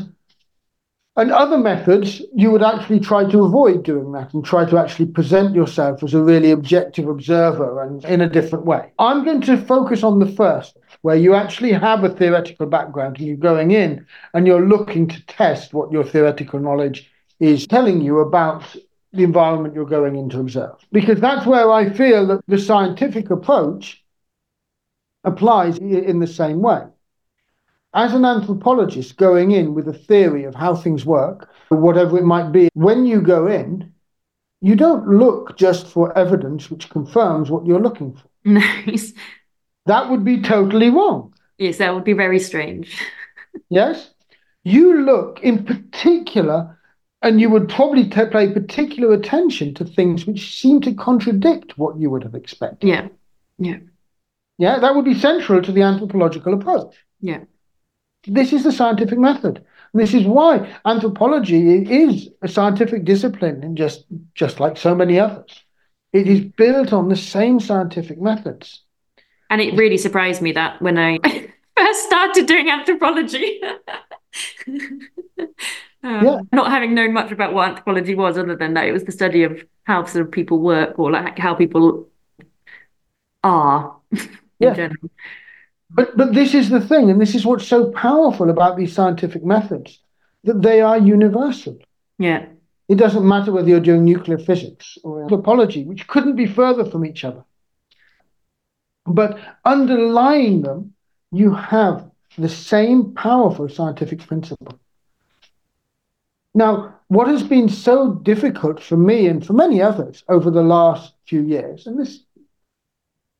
and 1.15 1.31
other 1.31 1.59
methods, 1.59 2.23
you 2.35 2.51
would 2.51 2.63
actually 2.63 2.99
try 2.99 3.31
to 3.31 3.45
avoid 3.45 3.83
doing 3.83 4.13
that 4.13 4.33
and 4.33 4.43
try 4.43 4.65
to 4.65 4.79
actually 4.79 5.07
present 5.07 5.55
yourself 5.55 6.03
as 6.03 6.15
a 6.15 6.23
really 6.23 6.53
objective 6.53 7.07
observer 7.07 7.83
and 7.83 8.03
in 8.07 8.23
a 8.23 8.29
different 8.29 8.65
way. 8.65 8.91
I'm 8.99 9.23
going 9.23 9.43
to 9.43 9.59
focus 9.59 10.03
on 10.03 10.21
the 10.21 10.33
first, 10.33 10.79
where 11.03 11.17
you 11.17 11.35
actually 11.35 11.73
have 11.73 12.03
a 12.03 12.09
theoretical 12.09 12.65
background 12.65 13.19
and 13.19 13.27
you're 13.27 13.37
going 13.37 13.73
in 13.73 14.07
and 14.33 14.47
you're 14.47 14.67
looking 14.67 15.07
to 15.09 15.27
test 15.27 15.75
what 15.75 15.93
your 15.93 16.05
theoretical 16.05 16.61
knowledge 16.61 17.11
is 17.41 17.67
telling 17.67 18.01
you 18.01 18.21
about 18.21 18.65
the 19.13 19.25
environment 19.25 19.75
you're 19.75 19.85
going 19.85 20.17
in 20.17 20.29
to 20.31 20.41
observe. 20.41 20.77
Because 20.91 21.21
that's 21.21 21.47
where 21.47 21.71
I 21.71 21.91
feel 21.91 22.27
that 22.29 22.41
the 22.49 22.59
scientific 22.59 23.31
approach 23.31 24.03
applies 25.25 25.79
in 25.79 26.19
the 26.19 26.27
same 26.27 26.63
way 26.63 26.83
as 27.95 28.15
an 28.15 28.25
anthropologist 28.25 29.17
going 29.17 29.51
in 29.51 29.75
with 29.75 29.87
a 29.89 29.93
theory 29.93 30.45
of 30.45 30.55
how 30.55 30.75
things 30.75 31.05
work, 31.05 31.51
whatever 31.69 32.19
it 32.19 32.25
might 32.25 32.51
be, 32.51 32.69
when 32.75 33.05
you 33.05 33.21
go 33.21 33.47
in, 33.47 33.93
you 34.61 34.77
don't 34.77 35.07
look 35.07 35.57
just 35.57 35.87
for 35.87 36.17
evidence 36.17 36.71
which 36.71 36.89
confirms 36.89 37.51
what 37.51 37.67
you're 37.67 37.81
looking 37.81 38.15
for. 38.15 38.29
Nice. 38.45 39.13
That 39.87 40.11
would 40.11 40.25
be 40.25 40.43
totally 40.43 40.91
wrong. 40.91 41.33
Yes, 41.59 41.79
that 41.79 41.95
would 41.95 42.03
be 42.03 42.13
very 42.13 42.41
strange. 42.41 43.01
yes. 43.69 44.11
You 44.65 45.03
look 45.03 45.41
in 45.43 45.65
particular, 45.65 46.77
and 47.23 47.41
you 47.41 47.49
would 47.51 47.69
probably 47.69 48.05
t- 48.09 48.27
pay 48.27 48.53
particular 48.53 49.13
attention 49.13 49.75
to 49.75 49.85
things 49.85 50.27
which 50.27 50.59
seem 50.61 50.81
to 50.83 50.95
contradict 50.95 51.79
what 51.79 51.99
you 51.99 52.11
would 52.11 52.23
have 52.23 52.35
expected. 52.35 52.89
Yeah. 52.89 53.09
Yeah. 53.59 53.79
Yeah, 54.59 54.79
that 54.79 54.95
would 54.95 55.05
be 55.05 55.15
central 55.15 55.63
to 55.63 55.73
the 55.73 55.83
anthropological 55.83 56.55
approach. 56.55 56.95
Yeah. 57.21 57.45
This 58.27 58.53
is 58.53 58.65
the 58.65 58.73
scientific 58.73 59.19
method. 59.19 59.65
This 59.95 60.15
is 60.15 60.25
why 60.25 60.75
anthropology 60.85 61.85
is 61.91 62.29
a 62.41 62.49
scientific 62.49 63.05
discipline, 63.05 63.63
and 63.63 63.77
just 63.77 64.05
just 64.35 64.59
like 64.59 64.77
so 64.77 64.95
many 64.95 65.19
others, 65.19 65.65
it 66.13 66.27
is 66.29 66.41
built 66.41 66.93
on 66.93 67.09
the 67.09 67.17
same 67.17 67.61
scientific 67.61 68.21
methods. 68.21 68.83
And 69.51 69.61
it 69.61 69.75
really 69.75 69.99
surprised 69.99 70.41
me 70.41 70.53
that 70.53 70.81
when 70.81 70.97
I 70.97 71.19
first 71.77 72.05
started 72.05 72.47
doing 72.47 72.71
anthropology, 72.71 73.61
um, 76.03 76.25
yeah. 76.25 76.41
not 76.53 76.71
having 76.71 76.95
known 76.95 77.13
much 77.13 77.31
about 77.31 77.55
what 77.55 77.69
anthropology 77.69 78.15
was, 78.15 78.37
other 78.37 78.57
than 78.57 78.75
that 78.75 78.87
it 78.87 78.93
was 78.93 79.05
the 79.05 79.13
study 79.13 79.45
of 79.45 79.65
how 79.85 80.05
sort 80.05 80.25
of 80.25 80.33
people 80.33 80.59
work 80.59 80.99
or 80.99 81.11
like 81.11 81.39
how 81.39 81.55
people 81.55 82.09
are 83.43 83.97
yeah. 84.59 84.75
general. 84.75 85.11
But 85.91 86.17
but 86.17 86.33
this 86.35 86.55
is 86.55 86.71
the 86.71 86.81
thing, 86.81 87.11
and 87.11 87.21
this 87.21 87.35
is 87.35 87.45
what's 87.45 87.67
so 87.67 87.91
powerful 87.93 88.51
about 88.51 88.77
these 88.77 88.95
scientific 88.95 89.45
methods, 89.45 90.01
that 90.45 90.63
they 90.63 90.81
are 90.81 90.99
universal. 90.99 91.79
Yeah. 92.19 92.47
It 92.89 92.97
doesn't 92.97 93.27
matter 93.27 93.53
whether 93.53 93.69
you're 93.69 93.81
doing 93.81 94.05
nuclear 94.05 94.39
physics 94.39 94.99
or 95.05 95.23
anthropology, 95.23 95.85
which 95.85 96.07
couldn't 96.07 96.37
be 96.37 96.47
further 96.47 96.85
from 96.85 97.07
each 97.07 97.25
other. 97.25 97.45
But 99.07 99.39
underlying 99.65 100.63
them, 100.63 100.95
you 101.31 101.55
have 101.55 102.11
the 102.37 102.49
same 102.49 103.15
powerful 103.15 103.69
scientific 103.69 104.27
principle. 104.27 104.79
Now, 106.55 106.95
what 107.09 107.29
has 107.29 107.43
been 107.43 107.69
so 107.69 108.15
difficult 108.15 108.83
for 108.83 108.97
me 108.97 109.27
and 109.27 109.45
for 109.45 109.53
many 109.53 109.81
others 109.81 110.25
over 110.29 110.51
the 110.51 110.63
last 110.63 111.15
few 111.27 111.43
years, 111.43 111.87
and 111.87 111.99
this 111.99 112.21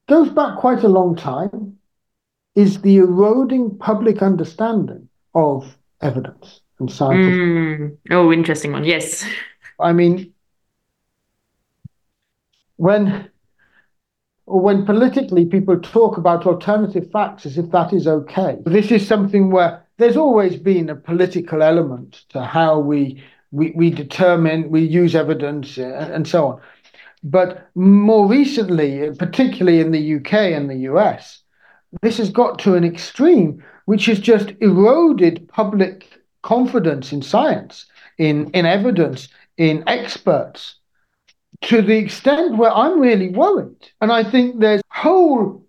goes 0.09 0.31
back 0.31 0.59
quite 0.59 0.83
a 0.83 0.89
long 0.89 1.17
time, 1.17 1.79
is 2.55 2.81
the 2.83 2.99
eroding 2.99 3.79
public 3.79 4.23
understanding 4.23 5.09
of 5.35 5.77
evidence 6.01 6.61
and 6.79 6.91
science. 6.91 7.27
Mm. 7.27 7.97
Oh, 8.11 8.33
interesting 8.33 8.73
one. 8.73 8.85
Yes. 8.85 9.27
I 9.81 9.93
mean, 9.93 10.33
when 12.77 13.29
when 14.45 14.85
politically 14.85 15.47
people 15.47 15.79
talk 15.81 16.19
about 16.19 16.47
alternative 16.47 17.11
facts 17.11 17.47
as 17.47 17.57
if 17.57 17.71
that 17.71 17.93
is 17.93 18.07
okay, 18.07 18.59
this 18.67 18.91
is 18.91 19.07
something 19.07 19.51
where 19.51 19.82
there's 20.03 20.17
always 20.17 20.57
been 20.57 20.91
a 20.91 20.97
political 20.97 21.63
element 21.63 22.25
to 22.31 22.43
how 22.43 22.79
we 22.79 23.23
we, 23.53 23.71
we 23.77 23.91
determine, 23.91 24.71
we 24.71 24.81
use 24.81 25.15
evidence, 25.15 25.77
uh, 25.77 25.83
and, 25.83 26.13
and 26.15 26.29
so 26.29 26.47
on. 26.47 26.61
But 27.23 27.69
more 27.75 28.27
recently, 28.27 29.11
particularly 29.17 29.81
in 29.81 29.93
the 29.93 30.17
UK 30.17 30.33
and 30.33 30.69
the 30.69 30.91
US, 30.91 31.43
this 32.01 32.17
has 32.17 32.31
got 32.31 32.59
to 32.61 32.75
an 32.75 32.85
extreme 32.85 33.63
which 33.85 34.07
has 34.07 34.19
just 34.19 34.53
eroded 34.61 35.49
public 35.49 36.23
confidence 36.43 37.13
in 37.13 37.21
science, 37.21 37.87
in, 38.19 38.51
in 38.51 38.65
evidence, 38.65 39.29
in 39.59 39.85
experts, 39.87 40.77
to 41.63 41.83
the 41.83 41.97
extent 41.97 42.57
where 42.57 42.73
I'm 42.73 42.99
really 42.99 43.29
worried. 43.29 43.91
And 44.01 44.11
I 44.11 44.25
think 44.25 44.59
there's 44.59 44.83
whole 44.91 45.65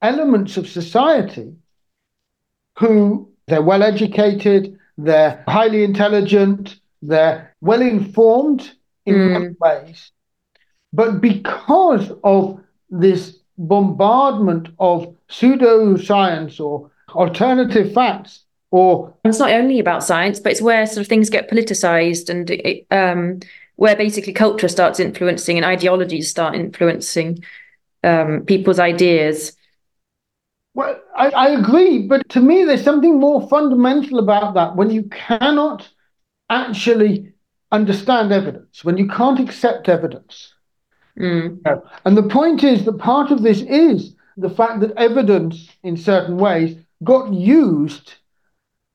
elements 0.00 0.56
of 0.56 0.68
society 0.68 1.54
who 2.78 3.33
they're 3.46 3.62
well 3.62 3.82
educated, 3.82 4.78
they're 4.96 5.44
highly 5.48 5.84
intelligent, 5.84 6.76
they're 7.02 7.54
well 7.60 7.82
informed 7.82 8.72
in 9.06 9.14
mm. 9.14 9.56
ways. 9.60 10.10
But 10.92 11.20
because 11.20 12.12
of 12.22 12.60
this 12.90 13.38
bombardment 13.58 14.68
of 14.78 15.14
pseudoscience 15.28 16.60
or 16.60 16.90
alternative 17.10 17.92
facts 17.92 18.40
or 18.70 19.14
it's 19.24 19.38
not 19.38 19.52
only 19.52 19.78
about 19.78 20.02
science 20.02 20.40
but 20.40 20.50
it's 20.50 20.60
where 20.60 20.84
sort 20.86 20.98
of 20.98 21.06
things 21.06 21.30
get 21.30 21.48
politicized 21.48 22.28
and 22.28 22.50
it, 22.50 22.86
um, 22.90 23.38
where 23.76 23.94
basically 23.94 24.32
culture 24.32 24.66
starts 24.66 24.98
influencing 24.98 25.56
and 25.56 25.64
ideologies 25.64 26.28
start 26.28 26.56
influencing 26.56 27.42
um, 28.02 28.42
people's 28.46 28.80
ideas 28.80 29.56
well 30.74 31.00
I, 31.16 31.30
I 31.30 31.48
agree, 31.50 32.06
but 32.06 32.28
to 32.30 32.40
me, 32.40 32.64
there's 32.64 32.82
something 32.82 33.20
more 33.20 33.48
fundamental 33.48 34.18
about 34.18 34.54
that 34.54 34.76
when 34.76 34.90
you 34.90 35.04
cannot 35.04 35.88
actually 36.50 37.32
understand 37.70 38.32
evidence, 38.32 38.84
when 38.84 38.96
you 38.96 39.08
can't 39.08 39.40
accept 39.40 39.88
evidence. 39.88 40.52
Mm. 41.18 41.60
And 42.04 42.16
the 42.16 42.24
point 42.24 42.64
is 42.64 42.84
that 42.84 42.98
part 42.98 43.30
of 43.30 43.42
this 43.42 43.62
is 43.62 44.14
the 44.36 44.50
fact 44.50 44.80
that 44.80 44.96
evidence, 44.96 45.68
in 45.82 45.96
certain 45.96 46.36
ways, 46.36 46.76
got 47.04 47.32
used 47.32 48.14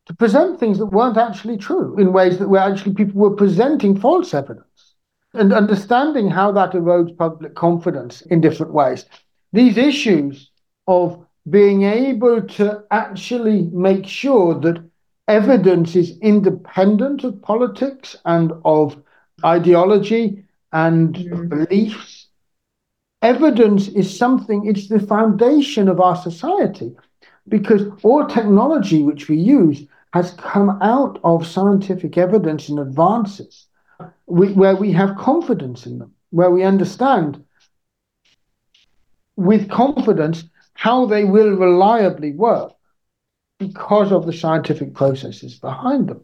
to 0.07 0.13
present 0.15 0.59
things 0.59 0.79
that 0.79 0.87
weren't 0.87 1.17
actually 1.17 1.57
true 1.57 1.97
in 1.97 2.11
ways 2.11 2.39
that 2.39 2.49
were 2.49 2.57
actually 2.57 2.93
people 2.93 3.21
were 3.21 3.35
presenting 3.35 3.97
false 3.97 4.33
evidence 4.33 4.95
and 5.33 5.53
understanding 5.53 6.29
how 6.29 6.51
that 6.51 6.71
erodes 6.71 7.15
public 7.15 7.55
confidence 7.55 8.21
in 8.21 8.41
different 8.41 8.73
ways. 8.73 9.05
These 9.53 9.77
issues 9.77 10.49
of 10.87 11.25
being 11.49 11.83
able 11.83 12.41
to 12.41 12.83
actually 12.91 13.63
make 13.71 14.05
sure 14.05 14.59
that 14.59 14.83
evidence 15.27 15.95
is 15.95 16.17
independent 16.19 17.23
of 17.23 17.41
politics 17.41 18.15
and 18.25 18.51
of 18.65 19.01
ideology 19.45 20.43
and 20.71 21.15
mm. 21.15 21.49
beliefs. 21.49 22.27
Evidence 23.21 23.87
is 23.89 24.17
something, 24.17 24.65
it's 24.65 24.87
the 24.87 24.99
foundation 24.99 25.87
of 25.87 25.99
our 25.99 26.15
society 26.15 26.95
because 27.47 27.83
all 28.03 28.25
technology 28.25 29.03
which 29.03 29.27
we 29.27 29.37
use 29.37 29.85
has 30.13 30.31
come 30.31 30.77
out 30.81 31.19
of 31.23 31.45
scientific 31.45 32.17
evidence 32.17 32.69
and 32.69 32.79
advances 32.79 33.67
where 34.25 34.75
we 34.75 34.91
have 34.91 35.17
confidence 35.17 35.85
in 35.85 35.99
them, 35.99 36.13
where 36.31 36.49
we 36.49 36.63
understand 36.63 37.43
with 39.35 39.69
confidence 39.69 40.43
how 40.79 41.05
they 41.05 41.25
will 41.25 41.57
reliably 41.57 42.31
work 42.31 42.71
because 43.57 44.13
of 44.13 44.25
the 44.25 44.31
scientific 44.31 44.93
processes 44.93 45.59
behind 45.59 46.07
them. 46.07 46.21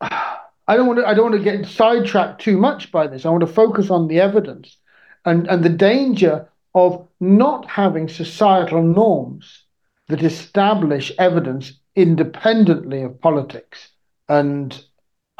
I 0.00 0.76
don't 0.76 0.88
want 0.88 0.98
to 0.98 1.06
I 1.06 1.14
don't 1.14 1.30
want 1.30 1.44
to 1.44 1.50
get 1.50 1.64
sidetracked 1.68 2.40
too 2.40 2.56
much 2.56 2.90
by 2.90 3.06
this. 3.06 3.24
I 3.24 3.28
want 3.28 3.42
to 3.42 3.46
focus 3.62 3.88
on 3.88 4.08
the 4.08 4.18
evidence 4.18 4.76
and, 5.24 5.46
and 5.46 5.62
the 5.62 5.68
danger 5.68 6.48
of 6.74 7.06
not 7.20 7.70
having 7.70 8.08
societal 8.08 8.82
norms 8.82 9.62
that 10.08 10.24
establish 10.24 11.12
evidence 11.20 11.72
independently 11.94 13.02
of 13.02 13.20
politics 13.20 13.90
and 14.28 14.84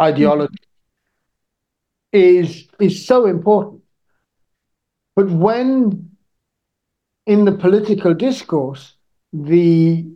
ideology 0.01 0.55
mm-hmm. 2.13 2.39
is 2.47 2.69
is 2.79 3.05
so 3.05 3.27
important. 3.27 3.84
But 5.17 5.31
when 5.31 6.11
in 7.27 7.45
the 7.45 7.53
political 7.53 8.15
discourse 8.15 8.95
the 9.33 10.07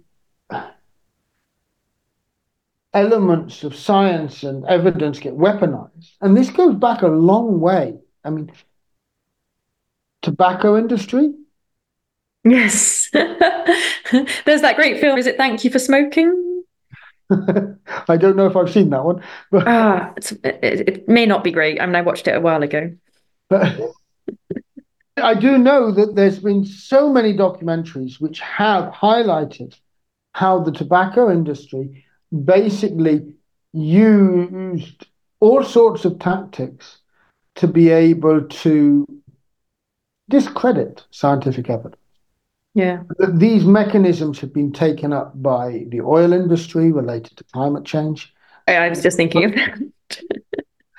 elements 2.94 3.64
of 3.64 3.76
science 3.76 4.42
and 4.42 4.64
evidence 4.66 5.18
get 5.18 5.36
weaponized, 5.36 6.12
and 6.20 6.36
this 6.36 6.50
goes 6.50 6.74
back 6.74 7.02
a 7.02 7.08
long 7.08 7.60
way. 7.60 7.98
I 8.24 8.30
mean, 8.30 8.50
tobacco 10.22 10.76
industry. 10.76 11.32
Yes, 12.44 13.08
there's 13.12 14.62
that 14.62 14.76
great 14.76 15.00
film. 15.00 15.18
Is 15.18 15.26
it 15.26 15.36
Thank 15.36 15.64
You 15.64 15.70
for 15.70 15.78
Smoking? 15.78 16.64
I 17.30 18.16
don't 18.16 18.36
know 18.36 18.46
if 18.46 18.56
I've 18.56 18.70
seen 18.70 18.90
that 18.90 19.04
one. 19.04 19.22
But 19.50 19.68
ah, 19.68 20.14
it, 20.44 20.88
it, 20.88 21.08
may 21.08 21.26
not 21.26 21.44
be 21.44 21.50
great. 21.50 21.80
I 21.80 21.86
mean, 21.86 21.94
I 21.94 22.00
watched 22.00 22.26
it 22.26 22.34
a 22.34 22.40
while 22.40 22.62
ago. 22.62 22.94
But 23.50 23.78
I 25.22 25.34
do 25.34 25.58
know 25.58 25.90
that 25.92 26.14
there's 26.14 26.38
been 26.38 26.64
so 26.64 27.12
many 27.12 27.34
documentaries 27.34 28.20
which 28.20 28.40
have 28.40 28.92
highlighted 28.92 29.78
how 30.34 30.60
the 30.60 30.72
tobacco 30.72 31.30
industry 31.30 32.04
basically 32.44 33.26
used 33.72 35.06
all 35.40 35.62
sorts 35.64 36.04
of 36.04 36.18
tactics 36.18 36.98
to 37.56 37.66
be 37.66 37.90
able 37.90 38.42
to 38.42 39.06
discredit 40.28 41.04
scientific 41.10 41.70
evidence. 41.70 41.96
Yeah. 42.74 43.02
These 43.30 43.64
mechanisms 43.64 44.38
have 44.40 44.52
been 44.52 44.72
taken 44.72 45.12
up 45.12 45.40
by 45.42 45.86
the 45.88 46.00
oil 46.00 46.32
industry 46.32 46.92
related 46.92 47.36
to 47.38 47.44
climate 47.52 47.84
change. 47.84 48.32
I 48.68 48.88
was 48.88 49.02
just 49.02 49.16
thinking 49.16 49.44
of 49.44 49.54
that. 49.54 49.78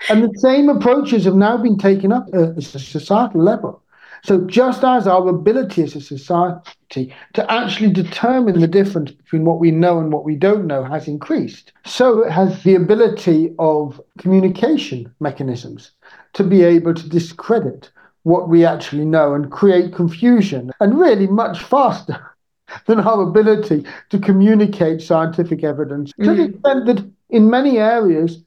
and 0.10 0.24
the 0.24 0.38
same 0.40 0.70
approaches 0.70 1.26
have 1.26 1.36
now 1.36 1.58
been 1.58 1.78
taken 1.78 2.12
up 2.12 2.28
at 2.34 2.58
a 2.58 2.62
societal 2.62 3.42
level. 3.42 3.84
So, 4.24 4.42
just 4.46 4.84
as 4.84 5.08
our 5.08 5.28
ability 5.28 5.84
as 5.84 5.96
a 5.96 6.02
society 6.02 7.14
to 7.34 7.52
actually 7.52 7.92
determine 7.92 8.60
the 8.60 8.68
difference 8.68 9.12
between 9.12 9.46
what 9.46 9.60
we 9.60 9.72
know 9.72 10.00
and 10.00 10.12
what 10.12 10.26
we 10.26 10.36
don't 10.36 10.68
know 10.68 10.84
has 10.84 11.08
increased, 11.08 11.72
so 11.86 12.30
has 12.30 12.64
the 12.64 12.76
ability 12.76 13.54
of 13.60 14.02
communication 14.18 15.14
mechanisms 15.20 15.92
to 16.34 16.44
be 16.44 16.64
able 16.64 16.94
to 16.94 17.10
discredit 17.10 17.92
what 18.24 18.50
we 18.50 18.66
actually 18.66 19.06
know 19.06 19.34
and 19.34 19.52
create 19.52 19.94
confusion, 19.94 20.72
and 20.80 21.00
really 21.00 21.28
much 21.28 21.64
faster 21.64 22.36
than 22.86 23.00
our 23.00 23.22
ability 23.22 23.86
to 24.10 24.20
communicate 24.20 25.02
scientific 25.02 25.64
evidence 25.64 26.12
mm. 26.14 26.26
to 26.26 26.34
the 26.36 26.44
mm. 26.44 26.54
extent 26.54 26.86
that 26.86 27.12
in 27.30 27.50
many 27.50 27.78
areas, 27.78 28.44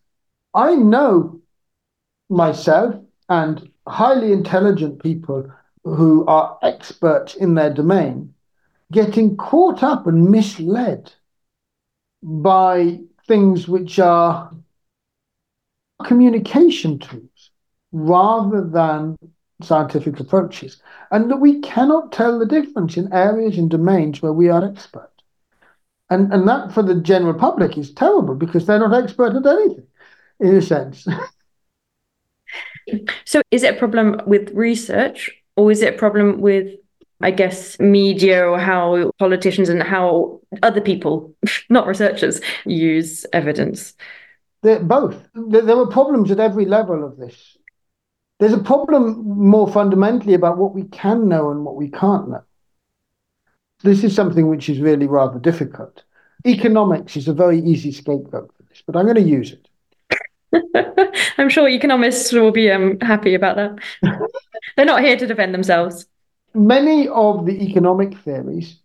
I 0.55 0.75
know 0.75 1.41
myself 2.29 2.95
and 3.29 3.71
highly 3.87 4.33
intelligent 4.33 5.03
people 5.03 5.51
who 5.85 6.25
are 6.27 6.59
experts 6.62 7.35
in 7.35 7.55
their 7.55 7.73
domain 7.73 8.35
getting 8.92 9.37
caught 9.37 9.83
up 9.83 10.07
and 10.07 10.31
misled 10.31 11.12
by 12.23 13.01
things 13.27 13.66
which 13.66 13.99
are 13.99 14.53
communication 16.05 16.99
tools 16.99 17.51
rather 17.92 18.62
than 18.62 19.16
scientific 19.62 20.18
approaches, 20.21 20.83
and 21.11 21.31
that 21.31 21.37
we 21.37 21.61
cannot 21.61 22.12
tell 22.12 22.38
the 22.38 22.47
difference 22.47 22.97
in 22.97 23.12
areas 23.12 23.59
and 23.59 23.71
domains 23.71 24.21
where 24.21 24.33
we 24.33 24.49
are 24.49 24.64
expert. 24.64 25.11
And, 26.11 26.33
and 26.33 26.47
that 26.49 26.73
for 26.73 26.83
the 26.83 26.97
general 26.97 27.35
public 27.35 27.79
is 27.79 27.92
terrible 27.92 28.35
because 28.35 28.66
they're 28.66 28.79
not 28.79 29.03
expert 29.03 29.35
at 29.35 29.47
anything, 29.47 29.87
in 30.40 30.57
a 30.57 30.62
sense. 30.62 31.07
so, 33.25 33.40
is 33.51 33.62
it 33.62 33.75
a 33.75 33.79
problem 33.79 34.21
with 34.27 34.51
research, 34.51 35.31
or 35.57 35.71
is 35.71 35.83
it 35.83 35.95
a 35.95 35.99
problem 35.99 36.41
with, 36.41 36.75
I 37.21 37.31
guess, 37.31 37.79
media 37.79 38.47
or 38.47 38.59
how 38.59 39.12
politicians 39.19 39.69
and 39.69 39.83
how 39.83 40.41
other 40.62 40.81
people, 40.81 41.35
not 41.69 41.87
researchers, 41.87 42.41
use 42.65 43.27
evidence? 43.33 43.95
They're 44.62 44.81
both. 44.81 45.17
There 45.35 45.77
are 45.77 45.87
problems 45.87 46.31
at 46.31 46.38
every 46.38 46.67
level 46.67 47.05
of 47.05 47.17
this 47.17 47.57
there's 48.43 48.53
a 48.53 48.59
problem 48.59 49.23
more 49.25 49.71
fundamentally 49.71 50.35
about 50.35 50.59
what 50.59 50.75
we 50.75 50.83
can 50.83 51.29
know 51.29 51.53
and 51.53 51.65
what 51.65 51.77
we 51.77 51.88
can't 51.88 52.29
know. 52.29 52.43
This 53.85 54.03
is 54.03 54.17
something 54.17 54.49
which 54.49 54.69
is 54.69 54.81
really 54.81 55.07
rather 55.07 55.38
difficult. 55.38 56.03
Economics 56.45 57.17
is 57.17 57.29
a 57.29 57.33
very 57.33 57.61
easy 57.61 57.93
scapegoat 57.93 58.53
for 58.57 58.62
this, 58.65 58.83
but 58.85 58.97
I'm 58.97 59.05
going 59.05 59.15
to 59.15 59.23
use 59.23 59.53
it. 59.53 59.69
I'm 61.38 61.51
sure 61.51 61.69
economists 61.69 62.33
will 62.33 62.51
be 62.51 62.69
um, 62.69 62.99
happy 62.99 63.35
about 63.35 63.55
that. 63.55 63.79
They're 64.77 64.85
not 64.85 65.03
here 65.03 65.16
to 65.16 65.27
defend 65.27 65.55
themselves. 65.55 66.07
Many 66.55 67.09
of 67.09 67.46
the 67.46 67.62
economic 67.62 68.16
theories 68.18 68.79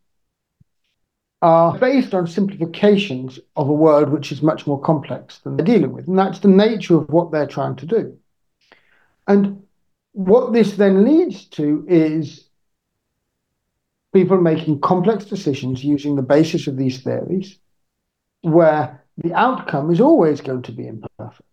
are 1.42 1.78
based 1.78 2.14
on 2.14 2.26
simplifications 2.26 3.40
of 3.56 3.70
a 3.70 3.74
world 3.74 4.10
which 4.10 4.32
is 4.32 4.42
much 4.42 4.66
more 4.66 4.82
complex 4.82 5.40
than 5.40 5.56
they're 5.56 5.66
dealing 5.66 5.94
with. 5.94 6.08
And 6.08 6.18
that's 6.18 6.40
the 6.40 6.48
nature 6.48 6.98
of 6.98 7.10
what 7.10 7.32
they're 7.32 7.46
trying 7.46 7.76
to 7.78 7.86
do. 7.86 8.18
And 9.28 9.64
what 10.14 10.54
this 10.54 10.74
then 10.74 11.06
leads 11.06 11.46
to 11.50 11.86
is 11.88 12.46
people 14.14 14.42
making 14.42 14.80
complex 14.80 15.26
decisions 15.26 15.84
using 15.84 16.16
the 16.16 16.24
basis 16.24 16.66
of 16.66 16.76
these 16.76 17.04
theories, 17.04 17.60
where 18.42 19.04
the 19.18 19.34
outcome 19.34 19.92
is 19.92 20.02
always 20.02 20.42
going 20.42 20.64
to 20.64 20.72
be 20.72 20.88
imperfect. 20.88 21.44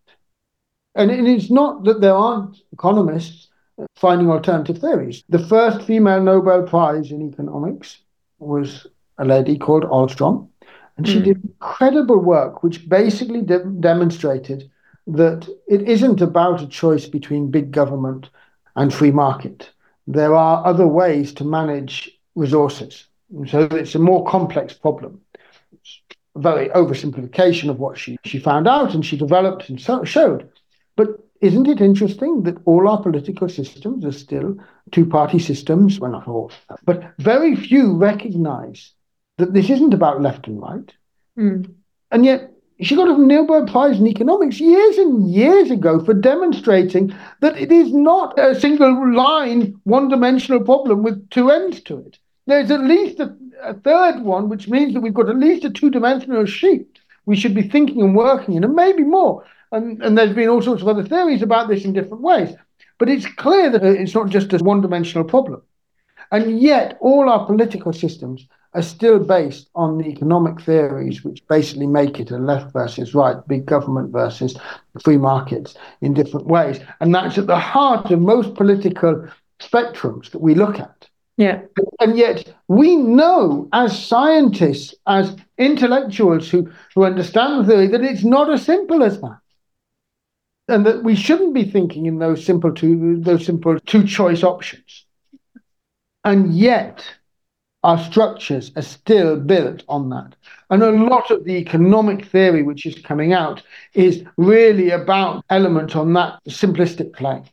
And 0.94 1.10
it 1.10 1.26
is 1.26 1.50
not 1.50 1.84
that 1.84 2.00
there 2.00 2.14
aren't 2.14 2.56
economists 2.72 3.48
finding 3.96 4.30
alternative 4.30 4.78
theories. 4.78 5.24
The 5.28 5.46
first 5.46 5.82
female 5.82 6.22
Nobel 6.22 6.62
Prize 6.62 7.10
in 7.10 7.22
economics 7.22 7.98
was 8.38 8.86
a 9.18 9.24
lady 9.24 9.58
called 9.58 9.84
Ostrom, 9.84 10.48
and 10.96 11.06
she 11.08 11.20
mm. 11.20 11.24
did 11.24 11.44
incredible 11.44 12.18
work 12.18 12.62
which 12.62 12.88
basically 12.88 13.42
de- 13.42 13.64
demonstrated 13.64 14.70
that 15.06 15.48
it 15.68 15.82
isn't 15.82 16.20
about 16.20 16.62
a 16.62 16.66
choice 16.66 17.06
between 17.06 17.50
big 17.50 17.70
government 17.70 18.30
and 18.76 18.92
free 18.92 19.10
market. 19.10 19.70
There 20.06 20.34
are 20.34 20.66
other 20.66 20.86
ways 20.86 21.32
to 21.34 21.44
manage 21.44 22.10
resources. 22.34 23.06
So 23.48 23.62
it's 23.62 23.94
a 23.94 23.98
more 23.98 24.24
complex 24.26 24.72
problem. 24.74 25.20
It's 25.72 26.00
a 26.36 26.40
very 26.40 26.68
oversimplification 26.70 27.68
of 27.70 27.78
what 27.78 27.98
she, 27.98 28.16
she 28.24 28.38
found 28.38 28.68
out 28.68 28.94
and 28.94 29.04
she 29.04 29.16
developed 29.16 29.68
and 29.68 29.80
so, 29.80 30.04
showed. 30.04 30.48
But 30.96 31.23
isn't 31.40 31.68
it 31.68 31.80
interesting 31.80 32.42
that 32.44 32.58
all 32.64 32.88
our 32.88 33.02
political 33.02 33.48
systems 33.48 34.04
are 34.04 34.12
still 34.12 34.56
two 34.92 35.06
party 35.06 35.38
systems? 35.38 36.00
Well, 36.00 36.12
not 36.12 36.28
all, 36.28 36.52
but 36.84 37.12
very 37.18 37.56
few 37.56 37.96
recognize 37.96 38.92
that 39.38 39.52
this 39.52 39.70
isn't 39.70 39.94
about 39.94 40.22
left 40.22 40.46
and 40.46 40.60
right. 40.60 40.92
Mm. 41.38 41.74
And 42.10 42.24
yet, 42.24 42.52
she 42.80 42.96
got 42.96 43.08
a 43.08 43.20
Nobel 43.20 43.66
Prize 43.66 43.98
in 43.98 44.06
economics 44.06 44.60
years 44.60 44.98
and 44.98 45.30
years 45.30 45.70
ago 45.70 46.04
for 46.04 46.14
demonstrating 46.14 47.14
that 47.40 47.56
it 47.56 47.70
is 47.70 47.92
not 47.92 48.38
a 48.38 48.58
single 48.58 49.14
line, 49.14 49.80
one 49.84 50.08
dimensional 50.08 50.60
problem 50.60 51.02
with 51.02 51.28
two 51.30 51.50
ends 51.50 51.80
to 51.82 51.98
it. 51.98 52.18
There's 52.46 52.70
at 52.70 52.84
least 52.84 53.20
a, 53.20 53.34
a 53.62 53.74
third 53.74 54.20
one, 54.22 54.48
which 54.48 54.68
means 54.68 54.94
that 54.94 55.00
we've 55.00 55.14
got 55.14 55.28
at 55.28 55.36
least 55.36 55.64
a 55.64 55.70
two 55.70 55.90
dimensional 55.90 56.46
sheet 56.46 57.00
we 57.26 57.36
should 57.36 57.54
be 57.54 57.62
thinking 57.62 58.00
and 58.02 58.14
working 58.14 58.54
in, 58.54 58.64
and 58.64 58.74
maybe 58.74 59.02
more. 59.02 59.44
And, 59.74 60.00
and 60.02 60.16
there's 60.16 60.32
been 60.32 60.48
all 60.48 60.62
sorts 60.62 60.82
of 60.82 60.88
other 60.88 61.02
theories 61.02 61.42
about 61.42 61.68
this 61.68 61.84
in 61.84 61.92
different 61.92 62.22
ways. 62.22 62.54
But 62.98 63.08
it's 63.08 63.26
clear 63.26 63.68
that 63.70 63.82
it's 63.82 64.14
not 64.14 64.28
just 64.28 64.52
a 64.52 64.58
one 64.58 64.80
dimensional 64.80 65.24
problem. 65.24 65.62
And 66.30 66.60
yet, 66.60 66.96
all 67.00 67.28
our 67.28 67.44
political 67.44 67.92
systems 67.92 68.46
are 68.74 68.82
still 68.82 69.18
based 69.18 69.68
on 69.74 69.98
the 69.98 70.06
economic 70.06 70.60
theories 70.60 71.24
which 71.24 71.46
basically 71.48 71.88
make 71.88 72.20
it 72.20 72.30
a 72.30 72.38
left 72.38 72.72
versus 72.72 73.14
right, 73.14 73.36
big 73.48 73.66
government 73.66 74.12
versus 74.12 74.56
free 75.02 75.16
markets 75.16 75.74
in 76.00 76.14
different 76.14 76.46
ways. 76.46 76.78
And 77.00 77.12
that's 77.12 77.36
at 77.38 77.48
the 77.48 77.58
heart 77.58 78.12
of 78.12 78.20
most 78.20 78.54
political 78.54 79.28
spectrums 79.60 80.30
that 80.30 80.40
we 80.40 80.54
look 80.54 80.78
at. 80.78 81.08
Yeah. 81.36 81.62
And 81.98 82.16
yet 82.16 82.54
we 82.68 82.94
know 82.94 83.68
as 83.72 84.06
scientists, 84.06 84.94
as 85.08 85.36
intellectuals 85.58 86.48
who, 86.48 86.70
who 86.94 87.04
understand 87.04 87.60
the 87.60 87.72
theory, 87.72 87.86
that 87.88 88.04
it's 88.04 88.24
not 88.24 88.50
as 88.50 88.64
simple 88.64 89.02
as 89.02 89.20
that. 89.20 89.38
And 90.68 90.86
that 90.86 91.02
we 91.02 91.14
shouldn't 91.14 91.52
be 91.52 91.70
thinking 91.70 92.06
in 92.06 92.18
those 92.18 92.44
simple 92.44 92.72
two 92.72 93.20
those 93.20 93.44
simple 93.44 93.78
two 93.80 94.06
choice 94.06 94.42
options. 94.42 95.04
And 96.24 96.54
yet 96.54 97.04
our 97.82 97.98
structures 97.98 98.72
are 98.76 98.82
still 98.82 99.36
built 99.36 99.82
on 99.88 100.08
that. 100.08 100.34
And 100.70 100.82
a 100.82 100.90
lot 100.90 101.30
of 101.30 101.44
the 101.44 101.56
economic 101.56 102.24
theory 102.24 102.62
which 102.62 102.86
is 102.86 102.98
coming 102.98 103.34
out 103.34 103.62
is 103.92 104.24
really 104.38 104.88
about 104.88 105.44
element 105.50 105.94
on 105.94 106.14
that 106.14 106.42
simplistic 106.48 107.12
plane. 107.12 107.44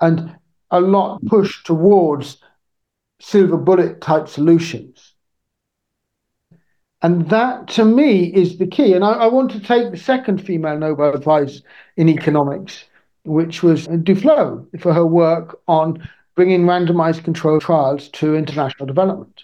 And 0.00 0.34
a 0.70 0.80
lot 0.80 1.20
push 1.26 1.62
towards 1.64 2.38
silver 3.20 3.58
bullet 3.58 4.00
type 4.00 4.28
solutions. 4.28 5.07
And 7.02 7.28
that 7.30 7.68
to 7.68 7.84
me 7.84 8.24
is 8.34 8.58
the 8.58 8.66
key. 8.66 8.92
And 8.92 9.04
I, 9.04 9.12
I 9.12 9.26
want 9.28 9.50
to 9.52 9.60
take 9.60 9.90
the 9.90 9.96
second 9.96 10.44
female 10.44 10.78
Nobel 10.78 11.18
Prize 11.20 11.62
in 11.96 12.08
economics, 12.08 12.84
which 13.24 13.62
was 13.62 13.86
Duflo 13.86 14.66
for 14.80 14.92
her 14.92 15.06
work 15.06 15.60
on 15.68 16.08
bringing 16.34 16.64
randomized 16.64 17.24
controlled 17.24 17.62
trials 17.62 18.08
to 18.10 18.34
international 18.34 18.86
development. 18.86 19.42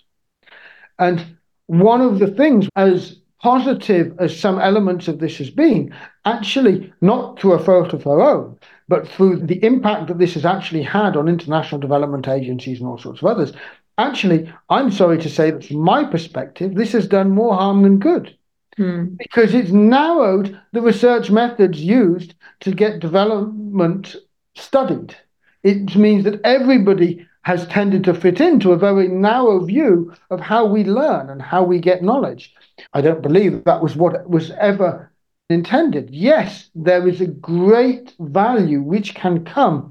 And 0.98 1.36
one 1.66 2.00
of 2.00 2.18
the 2.18 2.28
things, 2.28 2.68
as 2.76 3.20
positive 3.42 4.14
as 4.18 4.38
some 4.38 4.58
elements 4.58 5.06
of 5.08 5.18
this 5.18 5.38
has 5.38 5.50
been, 5.50 5.94
actually 6.24 6.92
not 7.00 7.38
through 7.38 7.52
a 7.52 7.62
fault 7.62 7.92
of 7.92 8.02
her 8.04 8.20
own, 8.20 8.58
but 8.88 9.06
through 9.06 9.36
the 9.38 9.62
impact 9.64 10.08
that 10.08 10.18
this 10.18 10.34
has 10.34 10.44
actually 10.44 10.82
had 10.82 11.16
on 11.16 11.28
international 11.28 11.80
development 11.80 12.28
agencies 12.28 12.78
and 12.80 12.88
all 12.88 12.98
sorts 12.98 13.20
of 13.20 13.26
others, 13.26 13.52
actually, 13.98 14.52
I'm 14.68 14.90
sorry 14.90 15.18
to 15.18 15.28
say 15.28 15.50
that 15.50 15.64
from 15.64 15.78
my 15.78 16.04
perspective, 16.04 16.74
this 16.74 16.92
has 16.92 17.06
done 17.06 17.30
more 17.30 17.54
harm 17.54 17.82
than 17.82 17.98
good. 17.98 18.36
Hmm. 18.76 19.14
Because 19.16 19.54
it's 19.54 19.70
narrowed 19.70 20.60
the 20.72 20.80
research 20.80 21.30
methods 21.30 21.80
used 21.80 22.34
to 22.60 22.72
get 22.72 23.00
development 23.00 24.16
studied. 24.56 25.16
It 25.62 25.94
means 25.96 26.24
that 26.24 26.40
everybody 26.44 27.26
has 27.42 27.66
tended 27.68 28.04
to 28.04 28.14
fit 28.14 28.40
into 28.40 28.72
a 28.72 28.78
very 28.78 29.06
narrow 29.06 29.64
view 29.64 30.12
of 30.30 30.40
how 30.40 30.64
we 30.64 30.82
learn 30.82 31.30
and 31.30 31.40
how 31.40 31.62
we 31.62 31.78
get 31.78 32.02
knowledge. 32.02 32.54
I 32.94 33.00
don't 33.00 33.22
believe 33.22 33.64
that 33.64 33.82
was 33.82 33.94
what 33.96 34.28
was 34.28 34.50
ever 34.52 35.10
intended. 35.50 36.10
Yes, 36.10 36.70
there 36.74 37.06
is 37.06 37.20
a 37.20 37.26
great 37.26 38.14
value 38.18 38.80
which 38.80 39.14
can 39.14 39.44
come 39.44 39.90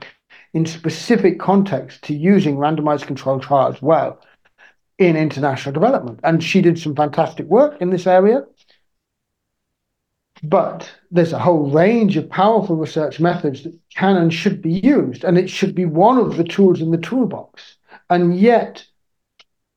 in 0.54 0.66
specific 0.66 1.40
context 1.40 2.04
to 2.04 2.14
using 2.14 2.58
randomized 2.58 3.08
controlled 3.08 3.42
trials 3.42 3.82
well 3.82 4.20
in 4.98 5.16
international 5.16 5.74
development. 5.74 6.20
And 6.24 6.44
she 6.44 6.62
did 6.62 6.80
some 6.80 6.96
fantastic 6.96 7.48
work 7.48 7.82
in 7.82 7.90
this 7.90 8.06
area. 8.08 8.44
But 10.44 10.92
there's 11.10 11.34
a 11.34 11.40
whole 11.40 11.70
range 11.72 12.18
of 12.18 12.30
powerful 12.30 12.76
research 12.76 13.20
methods 13.20 13.64
that 13.64 13.80
can 13.96 14.18
and 14.18 14.34
should 14.34 14.62
be 14.62 14.74
used, 14.74 15.24
and 15.24 15.38
it 15.38 15.50
should 15.50 15.74
be 15.74 15.86
one 15.86 16.18
of 16.18 16.36
the 16.36 16.44
tools 16.44 16.82
in 16.82 16.92
the 16.92 16.98
toolbox. 16.98 17.78
And 18.10 18.38
yet, 18.38 18.86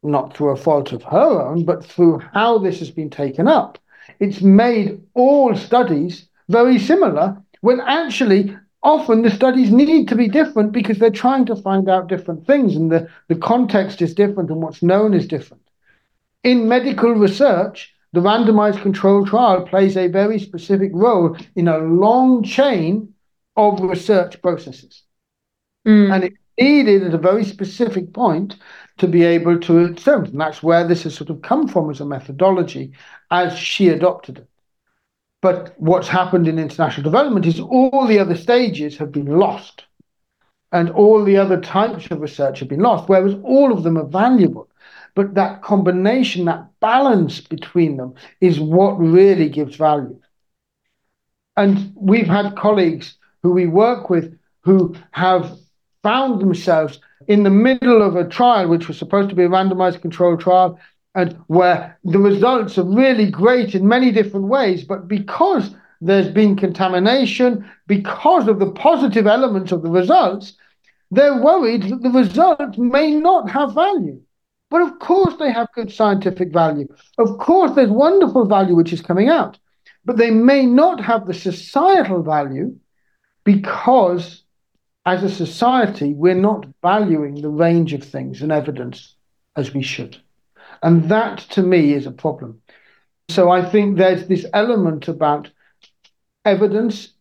not 0.03 0.37
through 0.37 0.51
a 0.51 0.57
fault 0.57 0.93
of 0.93 1.05
her 1.05 1.41
own, 1.43 1.65
but 1.65 1.85
through 1.85 2.19
how 2.35 2.59
this 2.59 2.81
has 2.81 2.91
been 2.91 3.11
taken 3.11 3.47
up, 3.47 3.79
it's 4.19 4.41
made 4.41 5.01
all 5.15 5.55
studies 5.55 6.29
very 6.49 6.79
similar 6.79 7.41
when 7.61 7.81
actually 7.81 8.57
often 8.87 9.23
the 9.23 9.31
studies 9.31 9.73
need 9.73 10.07
to 10.07 10.15
be 10.15 10.29
different 10.29 10.71
because 10.71 10.99
they're 10.99 11.11
trying 11.11 11.45
to 11.45 11.57
find 11.57 11.89
out 11.89 12.07
different 12.07 12.47
things 12.47 12.77
and 12.77 12.93
the, 12.93 13.09
the 13.27 13.35
context 13.35 14.01
is 14.01 14.15
different 14.15 14.49
and 14.49 14.63
what's 14.63 14.81
known 14.81 15.13
is 15.13 15.27
different. 15.27 15.63
In 16.45 16.69
medical 16.69 17.11
research, 17.11 17.93
the 18.13 18.21
randomized 18.21 18.81
control 18.83 19.27
trial 19.27 19.67
plays 19.67 19.97
a 19.97 20.07
very 20.07 20.39
specific 20.39 20.93
role 20.95 21.37
in 21.57 21.67
a 21.67 21.79
long 21.79 22.45
chain 22.45 23.13
of 23.57 23.81
research 23.81 24.41
processes. 24.41 25.03
Mm. 25.85 26.15
And 26.15 26.25
it's 26.25 26.37
needed 26.57 27.03
at 27.03 27.15
a 27.15 27.19
very 27.19 27.45
specific 27.45 28.13
point 28.13 28.55
to 28.99 29.09
be 29.09 29.25
able 29.25 29.59
to 29.63 29.79
experiment. 29.79 30.31
And 30.31 30.41
that's 30.41 30.63
where 30.63 30.87
this 30.87 31.03
has 31.03 31.17
sort 31.17 31.31
of 31.31 31.43
come 31.43 31.67
from 31.67 31.91
as 31.91 32.01
a 32.01 32.07
methodology 32.07 32.93
as 33.33 33.59
she 33.59 33.89
adopted 33.89 34.39
it. 34.39 34.49
But 35.43 35.75
what's 35.79 36.09
happened 36.09 36.49
in 36.49 36.59
international 36.59 37.05
development 37.05 37.47
is 37.47 37.61
all 37.61 38.07
the 38.07 38.19
other 38.19 38.37
stages 38.37 38.97
have 38.99 39.13
been 39.13 39.39
lost. 39.39 39.85
And 40.73 40.91
all 40.91 41.25
the 41.25 41.37
other 41.37 41.61
types 41.61 42.11
of 42.11 42.21
research 42.21 42.59
have 42.61 42.69
been 42.69 42.81
lost, 42.81 43.09
whereas 43.09 43.35
all 43.45 43.73
of 43.73 43.83
them 43.83 43.97
are 43.97 44.05
valuable. 44.05 44.69
But 45.15 45.35
that 45.35 45.63
combination, 45.63 46.45
that 46.47 46.67
balance 46.81 47.41
between 47.41 47.97
them 47.97 48.15
is 48.41 48.61
what 48.61 48.99
really 48.99 49.49
gives 49.49 49.77
value. 49.77 50.21
And 51.57 51.93
we've 51.95 52.27
had 52.27 52.57
colleagues 52.57 53.17
who 53.43 53.53
we 53.53 53.67
work 53.67 54.11
with 54.11 54.39
who 54.61 54.95
have 55.13 55.57
found 56.03 56.41
themselves 56.41 57.01
in 57.29 57.43
the 57.43 57.51
middle 57.51 58.03
of 58.03 58.17
a 58.17 58.29
trial, 58.29 58.69
which 58.69 58.89
was 58.89 58.99
supposed 58.99 59.31
to 59.31 59.35
be 59.35 59.45
a 59.45 59.49
randomized 59.49 60.03
controlled 60.03 60.41
trial, 60.41 60.79
and 61.17 61.33
where 61.47 61.99
the 62.05 62.19
results 62.19 62.77
are 62.77 62.85
really 62.85 63.31
great 63.31 63.75
in 63.75 63.89
many 63.89 64.13
different 64.13 64.47
ways, 64.47 64.85
but 64.85 65.09
because 65.09 65.75
there's 66.03 66.29
been 66.29 66.57
contamination, 66.57 67.69
because 67.87 68.47
of 68.49 68.59
the 68.59 68.71
positive 68.71 69.27
elements 69.27 69.73
of 69.73 69.83
the 69.83 69.91
results, 69.91 70.53
they're 71.11 71.43
worried 71.43 71.85
that 71.85 72.03
the 72.03 72.11
results 72.11 72.77
may 72.77 73.15
not 73.15 73.49
have 73.49 73.75
value. 73.75 74.21
But 74.69 74.83
of 74.83 74.99
course, 74.99 75.35
they 75.39 75.51
have 75.51 75.73
good 75.75 75.91
scientific 75.91 76.53
value. 76.53 76.87
Of 77.17 77.39
course, 77.39 77.73
there's 77.75 77.89
wonderful 77.89 78.45
value 78.45 78.75
which 78.75 78.93
is 78.93 79.01
coming 79.01 79.31
out, 79.31 79.59
but 80.05 80.19
they 80.19 80.31
may 80.31 80.67
not 80.67 81.01
have 81.01 81.27
the 81.27 81.35
societal 81.35 82.23
value 82.23 82.77
because, 83.43 84.45
as 85.07 85.23
a 85.23 85.31
society, 85.31 86.13
we're 86.13 86.35
not 86.35 86.67
valuing 86.83 87.41
the 87.41 87.49
range 87.49 87.95
of 87.95 88.05
things 88.05 88.43
and 88.43 88.53
evidence 88.53 89.15
as 89.57 89.73
we 89.73 89.83
should. 89.83 90.21
And 90.83 91.09
that 91.09 91.39
to 91.51 91.63
me 91.63 91.93
is 91.93 92.07
a 92.07 92.11
problem. 92.11 92.61
So 93.29 93.51
I 93.51 93.65
think 93.65 93.97
there's 93.97 94.27
this 94.27 94.47
element 94.53 95.09
about 95.09 95.51
evidence, 96.45 97.13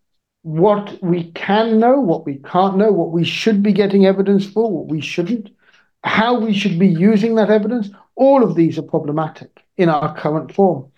what 0.44 1.02
we 1.02 1.32
can 1.32 1.80
know, 1.80 2.00
what 2.00 2.26
we 2.26 2.36
can't 2.36 2.78
know, 2.78 2.92
what 2.92 3.12
we 3.12 3.24
should 3.24 3.64
be 3.64 3.74
getting 3.74 4.06
evidence 4.06 4.46
for, 4.46 4.72
what 4.72 4.88
we 4.88 5.02
shouldn't, 5.02 5.50
how 6.04 6.40
we 6.40 6.54
should 6.54 6.78
be 6.78 6.88
using 6.88 7.36
that 7.36 7.50
evidence. 7.50 7.90
All 8.16 8.44
of 8.44 8.56
these 8.56 8.78
are 8.78 8.84
problematic 8.84 9.64
in 9.78 9.90
our 9.90 10.16
current 10.16 10.54
form. 10.54 10.92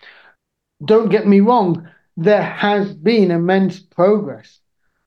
Don't 0.84 1.10
get 1.10 1.26
me 1.26 1.39
wrong, 1.39 1.88
there 2.17 2.43
has 2.43 2.93
been 2.93 3.32
immense 3.32 3.80
progress, 3.80 4.60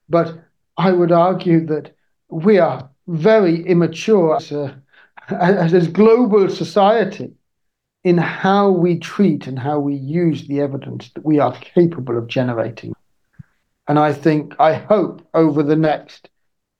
but 0.09 0.39
I 0.77 0.93
would 0.93 1.13
argue 1.13 1.67
that 1.67 1.95
we 2.31 2.59
are 2.59 2.89
very 3.07 3.67
immature 3.67 4.37
as 4.37 4.51
a, 4.51 4.81
as 5.29 5.89
global 5.89 6.49
society 6.49 7.33
in 8.05 8.17
how 8.17 8.71
we 8.71 8.99
treat 8.99 9.47
and 9.47 9.59
how 9.59 9.79
we 9.79 9.95
use 9.95 10.47
the 10.47 10.61
evidence 10.61 11.11
that 11.15 11.25
we 11.25 11.39
are 11.39 11.53
capable 11.53 12.17
of 12.17 12.27
generating. 12.27 12.95
And 13.89 13.99
I 13.99 14.13
think, 14.13 14.55
I 14.59 14.75
hope 14.75 15.27
over 15.35 15.63
the 15.63 15.77
next 15.77 16.31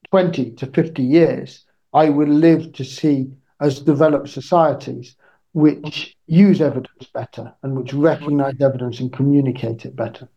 20 0.09 0.51
to 0.51 0.65
50 0.65 1.03
years, 1.03 1.65
I 1.93 2.09
will 2.09 2.27
live 2.27 2.73
to 2.73 2.83
see 2.83 3.31
us 3.59 3.79
develop 3.79 4.27
societies 4.27 5.15
which 5.53 6.15
use 6.27 6.61
evidence 6.61 7.07
better 7.13 7.53
and 7.61 7.75
which 7.75 7.93
recognize 7.93 8.55
evidence 8.61 8.99
and 8.99 9.11
communicate 9.11 9.85
it 9.85 9.95
better. 9.95 10.29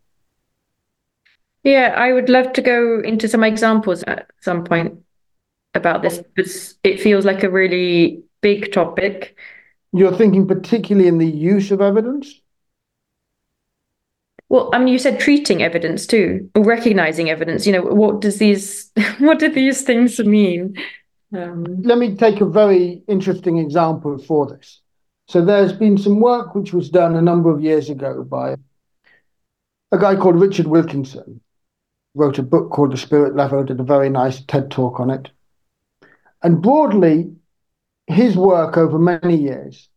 Yeah, 1.63 1.95
I 1.97 2.13
would 2.13 2.29
love 2.29 2.53
to 2.55 2.63
go 2.63 3.01
into 3.01 3.27
some 3.29 3.43
examples 3.43 4.03
at 4.03 4.27
some 4.41 4.65
point 4.65 4.99
about 5.75 6.03
this 6.03 6.19
because 6.19 6.75
it 6.85 7.01
feels 7.01 7.25
like 7.25 7.43
a 7.43 7.51
really 7.51 8.23
big 8.41 8.73
topic. 8.73 9.37
You're 9.97 10.17
thinking 10.17 10.49
particularly 10.49 11.07
in 11.07 11.19
the 11.19 11.27
use 11.27 11.71
of 11.71 11.81
evidence? 11.81 12.41
Well, 14.49 14.69
I 14.73 14.79
mean, 14.79 14.89
you 14.89 14.99
said 14.99 15.21
treating 15.21 15.63
evidence 15.63 16.05
too, 16.05 16.51
or 16.57 16.65
recognizing 16.65 17.31
evidence. 17.31 17.65
You 17.65 17.75
know, 17.75 17.83
what 17.83 18.21
does 18.21 18.39
these, 18.39 18.91
what 19.19 19.39
do 19.39 19.49
these 19.49 19.83
things 19.83 20.19
mean? 20.19 20.77
Um, 21.33 21.65
Let 21.83 21.99
me 21.99 22.17
take 22.17 22.41
a 22.41 22.45
very 22.45 23.05
interesting 23.07 23.59
example 23.59 24.19
for 24.19 24.49
this. 24.49 24.81
So 25.29 25.45
there's 25.45 25.73
been 25.73 25.97
some 25.97 26.19
work 26.19 26.57
which 26.57 26.73
was 26.73 26.91
done 26.91 27.15
a 27.15 27.23
number 27.23 27.49
of 27.51 27.63
years 27.63 27.89
ago 27.89 28.25
by 28.25 28.57
a 29.93 29.99
guy 29.99 30.17
called 30.17 30.41
Richard 30.41 30.67
Wilkinson. 30.67 31.41
Wrote 32.17 32.39
a 32.39 32.43
book 32.43 32.71
called 32.71 32.93
The 32.93 32.97
Spirit 32.97 33.37
Level, 33.37 33.63
did 33.63 33.79
a 33.79 33.85
very 33.85 34.11
nice 34.11 34.41
TED 34.43 34.73
talk 34.73 34.99
on 34.99 35.11
it. 35.11 35.31
And 36.43 36.61
broadly, 36.61 37.33
his 38.07 38.37
work 38.37 38.77
over 38.77 38.99
many 38.99 39.37
years 39.37 39.89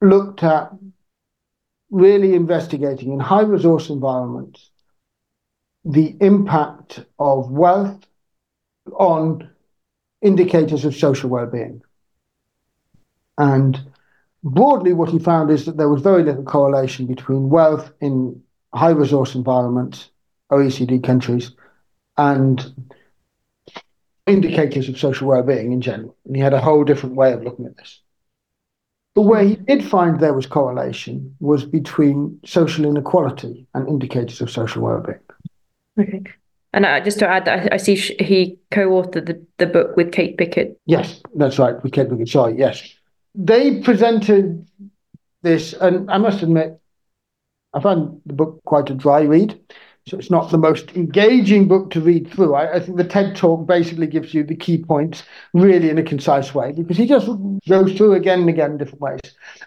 looked 0.00 0.42
at 0.42 0.72
really 1.90 2.34
investigating 2.34 3.12
in 3.12 3.20
high 3.20 3.42
resource 3.42 3.90
environments 3.90 4.70
the 5.84 6.16
impact 6.20 7.04
of 7.18 7.50
wealth 7.50 8.04
on 8.98 9.48
indicators 10.20 10.84
of 10.84 10.96
social 10.96 11.30
well-being. 11.30 11.80
And 13.38 13.80
broadly, 14.42 14.92
what 14.92 15.10
he 15.10 15.18
found 15.20 15.50
is 15.50 15.64
that 15.66 15.76
there 15.76 15.88
was 15.88 16.02
very 16.02 16.24
little 16.24 16.42
correlation 16.42 17.06
between 17.06 17.50
wealth 17.50 17.92
in 18.00 18.42
high 18.74 18.90
resource 18.90 19.36
environments, 19.36 20.10
OECD 20.50 21.02
countries, 21.04 21.52
and 22.16 22.90
indicators 24.26 24.88
of 24.88 24.98
social 24.98 25.28
well-being 25.28 25.72
in 25.72 25.80
general. 25.80 26.16
And 26.26 26.36
he 26.36 26.42
had 26.42 26.54
a 26.54 26.60
whole 26.60 26.84
different 26.84 27.16
way 27.16 27.32
of 27.32 27.42
looking 27.42 27.66
at 27.66 27.76
this. 27.76 28.00
But 29.14 29.22
where 29.22 29.42
he 29.42 29.56
did 29.56 29.84
find 29.84 30.20
there 30.20 30.34
was 30.34 30.46
correlation 30.46 31.34
was 31.40 31.64
between 31.64 32.38
social 32.44 32.84
inequality 32.84 33.66
and 33.72 33.88
indicators 33.88 34.40
of 34.40 34.50
social 34.50 34.82
well-being. 34.82 35.20
Okay. 35.98 36.22
And 36.72 36.84
uh, 36.84 37.00
just 37.00 37.18
to 37.20 37.26
add, 37.26 37.48
I, 37.48 37.68
I 37.72 37.76
see 37.78 37.94
he 37.96 38.58
co-authored 38.70 39.26
the, 39.26 39.42
the 39.56 39.66
book 39.66 39.96
with 39.96 40.12
Kate 40.12 40.36
Pickett. 40.36 40.78
Yes, 40.84 41.22
that's 41.34 41.58
right, 41.58 41.82
with 41.82 41.92
Kate 41.92 42.10
Pickett. 42.10 42.28
Sorry, 42.28 42.58
yes. 42.58 42.94
They 43.34 43.80
presented 43.80 44.68
this, 45.42 45.72
and 45.72 46.10
I 46.10 46.18
must 46.18 46.42
admit, 46.42 46.78
I 47.72 47.80
found 47.80 48.20
the 48.26 48.34
book 48.34 48.60
quite 48.64 48.90
a 48.90 48.94
dry 48.94 49.22
read. 49.22 49.58
So 50.08 50.16
it's 50.16 50.30
not 50.30 50.50
the 50.50 50.58
most 50.58 50.92
engaging 50.92 51.66
book 51.66 51.90
to 51.90 52.00
read 52.00 52.30
through. 52.30 52.54
I, 52.54 52.74
I, 52.74 52.80
think 52.80 52.96
the 52.96 53.02
TED 53.02 53.34
talk 53.34 53.66
basically 53.66 54.06
gives 54.06 54.32
you 54.32 54.44
the 54.44 54.54
key 54.54 54.78
points 54.78 55.24
really 55.52 55.90
in 55.90 55.98
a 55.98 56.02
concise 56.04 56.54
way 56.54 56.70
because 56.70 56.96
he 56.96 57.08
just 57.08 57.26
goes 57.68 57.92
through 57.94 58.14
again 58.14 58.40
and 58.40 58.48
again 58.48 58.72
in 58.72 58.78
different 58.78 59.00
ways. 59.00 59.18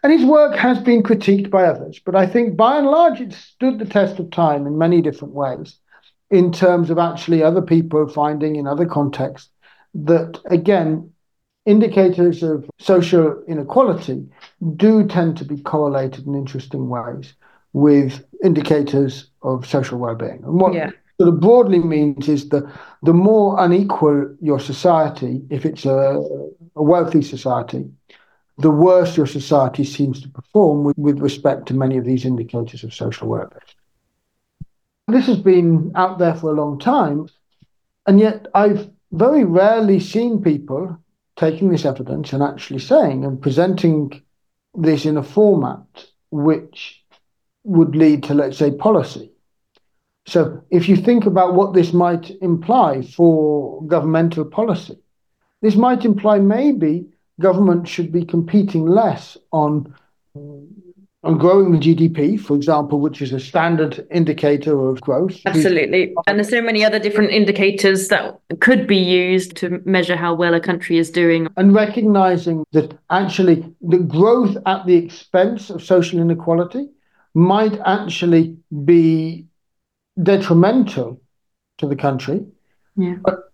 And 0.02 0.14
his 0.14 0.24
work 0.24 0.56
has 0.56 0.80
been 0.80 1.04
critiqued 1.04 1.50
by 1.50 1.66
others, 1.66 2.00
but 2.00 2.16
I 2.16 2.26
think 2.26 2.56
by 2.56 2.78
and 2.78 2.88
large 2.88 3.20
it 3.20 3.34
stood 3.34 3.80
the 3.80 3.86
test 3.86 4.18
of 4.18 4.32
time 4.32 4.66
in 4.66 4.78
many 4.78 5.02
different 5.02 5.34
ways 5.34 5.76
in 6.32 6.54
terms 6.54 6.90
of 6.90 6.98
actually 6.98 7.44
other 7.44 7.62
people 7.62 8.08
finding 8.08 8.56
in 8.56 8.66
other 8.66 8.86
contexts 8.86 9.50
that, 9.94 10.40
again, 10.46 11.12
indicators 11.66 12.44
of 12.44 12.70
social 12.80 13.44
inequality 13.50 14.26
do 14.78 15.06
tend 15.06 15.36
to 15.36 15.44
be 15.44 15.60
correlated 15.62 16.26
in 16.28 16.36
interesting 16.36 16.88
ways 16.88 17.34
with 17.74 18.26
indicators 18.44 19.30
of 19.42 19.66
social 19.66 19.98
well-being. 19.98 20.44
And 20.44 20.60
what 20.60 20.74
yeah. 20.74 20.92
sort 21.20 21.34
of 21.34 21.40
broadly 21.40 21.80
means 21.80 22.28
is 22.28 22.50
that 22.50 22.64
the 23.04 23.14
more 23.14 23.64
unequal 23.64 24.36
your 24.42 24.60
society, 24.60 25.42
if 25.50 25.66
it's 25.66 25.86
a, 25.86 26.22
a 26.76 26.84
wealthy 26.84 27.22
society, 27.22 27.90
the 28.58 28.72
worse 28.72 29.16
your 29.16 29.28
society 29.28 29.84
seems 29.84 30.22
to 30.22 30.30
perform 30.30 30.84
with, 30.84 30.98
with 30.98 31.20
respect 31.20 31.68
to 31.68 31.74
many 31.74 31.98
of 31.98 32.06
these 32.06 32.26
indicators 32.26 32.84
of 32.84 32.94
social 32.94 33.28
well-being. 33.28 33.62
This 35.08 35.28
has 35.28 35.40
been 35.40 35.92
out 35.96 36.20
there 36.20 36.36
for 36.36 36.52
a 36.52 36.56
long 36.56 36.78
time, 36.78 37.30
and 38.06 38.20
yet 38.20 38.48
I've 38.54 38.90
very 39.12 39.44
rarely 39.44 40.00
seen 40.00 40.42
people 40.42 40.98
taking 41.36 41.70
this 41.70 41.86
evidence 41.86 42.34
and 42.34 42.44
actually 42.44 42.80
saying 42.80 43.26
and 43.26 43.42
presenting 43.42 44.22
this 44.76 45.06
in 45.06 45.18
a 45.18 45.24
format 45.24 46.06
which 46.32 46.99
would 47.70 47.96
lead 47.96 48.24
to, 48.24 48.34
let's 48.34 48.58
say, 48.58 48.72
policy. 48.72 49.32
So 50.26 50.64
if 50.70 50.90
you 50.90 50.96
think 50.96 51.26
about 51.26 51.54
what 51.54 51.74
this 51.74 51.94
might 51.94 52.32
imply 52.42 53.02
for 53.02 53.84
governmental 53.84 54.46
policy, 54.46 54.98
this 55.62 55.76
might 55.76 56.06
imply 56.06 56.40
maybe 56.40 57.06
government 57.40 57.88
should 57.88 58.12
be 58.12 58.26
competing 58.26 58.86
less 58.86 59.38
on 59.52 59.94
on 61.22 61.38
growing 61.38 61.74
the 61.74 61.78
GDP, 61.78 62.40
for 62.40 62.56
example, 62.56 63.02
which 63.02 63.22
is 63.22 63.34
a 63.34 63.40
standard 63.42 64.08
indicator 64.10 64.88
of 64.88 65.02
growth. 65.02 65.38
Absolutely. 65.46 66.14
And 66.28 66.38
there's 66.38 66.50
so 66.50 66.62
many 66.62 66.86
other 66.86 66.98
different 66.98 67.32
indicators 67.32 68.08
that 68.08 68.40
could 68.62 68.88
be 68.88 68.98
used 68.98 69.58
to 69.58 69.82
measure 69.84 70.16
how 70.16 70.34
well 70.34 70.54
a 70.54 70.62
country 70.62 70.98
is 70.98 71.12
doing. 71.12 71.50
And 71.58 71.74
recognizing 71.74 72.66
that 72.72 72.98
actually 73.10 73.66
the 73.82 73.98
growth 73.98 74.56
at 74.66 74.86
the 74.86 74.96
expense 74.96 75.70
of 75.70 75.84
social 75.84 76.20
inequality 76.22 76.88
might 77.34 77.80
actually 77.86 78.58
be 78.86 79.46
detrimental 80.22 81.22
to 81.78 81.88
the 81.88 81.96
country. 81.96 82.46
Yeah. 82.96 83.16
But 83.22 83.52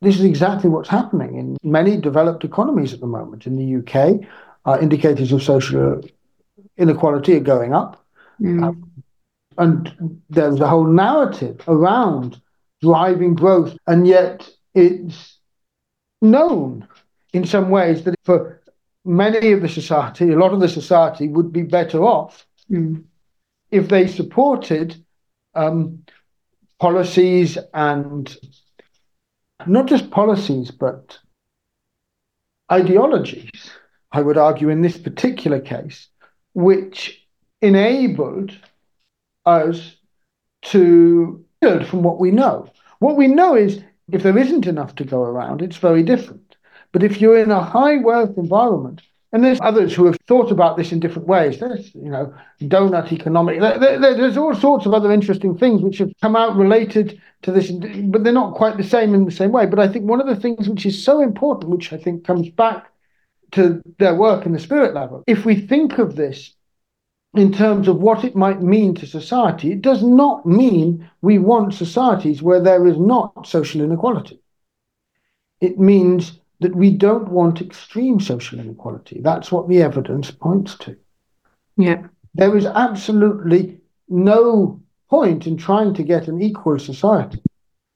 this 0.00 0.16
is 0.16 0.24
exactly 0.24 0.70
what's 0.70 0.88
happening 0.88 1.38
in 1.38 1.56
many 1.62 1.96
developed 1.96 2.44
economies 2.44 2.92
at 2.92 3.00
the 3.00 3.06
moment. 3.06 3.46
In 3.46 3.56
the 3.56 3.78
UK, 3.80 4.20
uh, 4.64 4.78
indicators 4.80 5.32
of 5.32 5.42
social 5.42 6.00
inequality 6.76 7.34
are 7.36 7.40
going 7.40 7.74
up. 7.74 8.04
Mm. 8.40 8.62
Um, 8.62 8.92
and 9.56 10.22
there's 10.30 10.60
a 10.60 10.68
whole 10.68 10.86
narrative 10.86 11.62
around 11.66 12.40
driving 12.80 13.34
growth, 13.34 13.76
and 13.88 14.06
yet 14.06 14.48
it's 14.74 15.38
known 16.22 16.86
in 17.32 17.44
some 17.44 17.70
ways 17.70 18.04
that 18.04 18.14
for 18.24 18.60
many 19.04 19.52
of 19.52 19.62
the 19.62 19.68
society, 19.68 20.30
a 20.30 20.38
lot 20.38 20.52
of 20.52 20.60
the 20.60 20.68
society 20.68 21.26
would 21.28 21.52
be 21.52 21.62
better 21.62 22.04
off 22.04 22.46
mm. 22.70 23.04
if 23.70 23.88
they 23.88 24.06
supported 24.06 24.96
um, 25.54 26.04
policies 26.78 27.58
and 27.74 28.36
not 29.66 29.86
just 29.86 30.10
policies, 30.10 30.70
but 30.70 31.18
ideologies, 32.70 33.70
I 34.12 34.22
would 34.22 34.38
argue 34.38 34.68
in 34.68 34.82
this 34.82 34.96
particular 34.96 35.60
case, 35.60 36.08
which 36.54 37.26
enabled 37.60 38.56
us 39.44 39.96
to 40.62 41.44
build 41.60 41.86
from 41.86 42.02
what 42.02 42.20
we 42.20 42.30
know. 42.30 42.70
What 43.00 43.16
we 43.16 43.26
know 43.26 43.56
is 43.56 43.82
if 44.10 44.22
there 44.22 44.38
isn't 44.38 44.66
enough 44.66 44.94
to 44.96 45.04
go 45.04 45.22
around, 45.22 45.62
it's 45.62 45.76
very 45.76 46.02
different. 46.02 46.56
But 46.92 47.02
if 47.02 47.20
you're 47.20 47.38
in 47.38 47.50
a 47.50 47.62
high 47.62 47.98
wealth 47.98 48.36
environment 48.38 49.02
and 49.32 49.44
there's 49.44 49.60
others 49.60 49.94
who 49.94 50.06
have 50.06 50.16
thought 50.26 50.50
about 50.50 50.76
this 50.76 50.90
in 50.90 51.00
different 51.00 51.28
ways. 51.28 51.60
There's, 51.60 51.94
you 51.94 52.10
know, 52.10 52.34
donut 52.62 53.12
economic. 53.12 53.60
There, 53.60 53.78
there, 53.78 54.14
there's 54.14 54.38
all 54.38 54.54
sorts 54.54 54.86
of 54.86 54.94
other 54.94 55.12
interesting 55.12 55.56
things 55.56 55.82
which 55.82 55.98
have 55.98 56.12
come 56.22 56.34
out 56.34 56.56
related 56.56 57.20
to 57.42 57.52
this, 57.52 57.70
but 57.70 58.24
they're 58.24 58.32
not 58.32 58.54
quite 58.54 58.78
the 58.78 58.84
same 58.84 59.14
in 59.14 59.26
the 59.26 59.30
same 59.30 59.52
way. 59.52 59.66
But 59.66 59.80
I 59.80 59.88
think 59.88 60.06
one 60.06 60.20
of 60.20 60.26
the 60.26 60.36
things 60.36 60.68
which 60.68 60.86
is 60.86 61.02
so 61.02 61.20
important, 61.20 61.70
which 61.70 61.92
I 61.92 61.98
think 61.98 62.24
comes 62.24 62.48
back 62.48 62.90
to 63.52 63.82
their 63.98 64.14
work 64.14 64.46
in 64.46 64.52
the 64.52 64.58
spirit 64.58 64.94
level, 64.94 65.24
if 65.26 65.44
we 65.44 65.56
think 65.56 65.98
of 65.98 66.16
this 66.16 66.54
in 67.34 67.52
terms 67.52 67.86
of 67.86 67.96
what 67.96 68.24
it 68.24 68.34
might 68.34 68.62
mean 68.62 68.94
to 68.94 69.06
society, 69.06 69.72
it 69.72 69.82
does 69.82 70.02
not 70.02 70.46
mean 70.46 71.08
we 71.20 71.38
want 71.38 71.74
societies 71.74 72.42
where 72.42 72.60
there 72.60 72.86
is 72.86 72.96
not 72.96 73.46
social 73.46 73.82
inequality. 73.82 74.40
It 75.60 75.78
means 75.78 76.40
that 76.60 76.74
we 76.74 76.90
don't 76.90 77.28
want 77.28 77.60
extreme 77.60 78.20
social 78.20 78.58
inequality. 78.58 79.20
That's 79.22 79.52
what 79.52 79.68
the 79.68 79.82
evidence 79.82 80.30
points 80.30 80.76
to. 80.78 80.96
Yeah. 81.76 82.06
There 82.34 82.56
is 82.56 82.66
absolutely 82.66 83.80
no 84.08 84.80
point 85.08 85.46
in 85.46 85.56
trying 85.56 85.94
to 85.94 86.02
get 86.02 86.28
an 86.28 86.42
equal 86.42 86.78
society. 86.78 87.42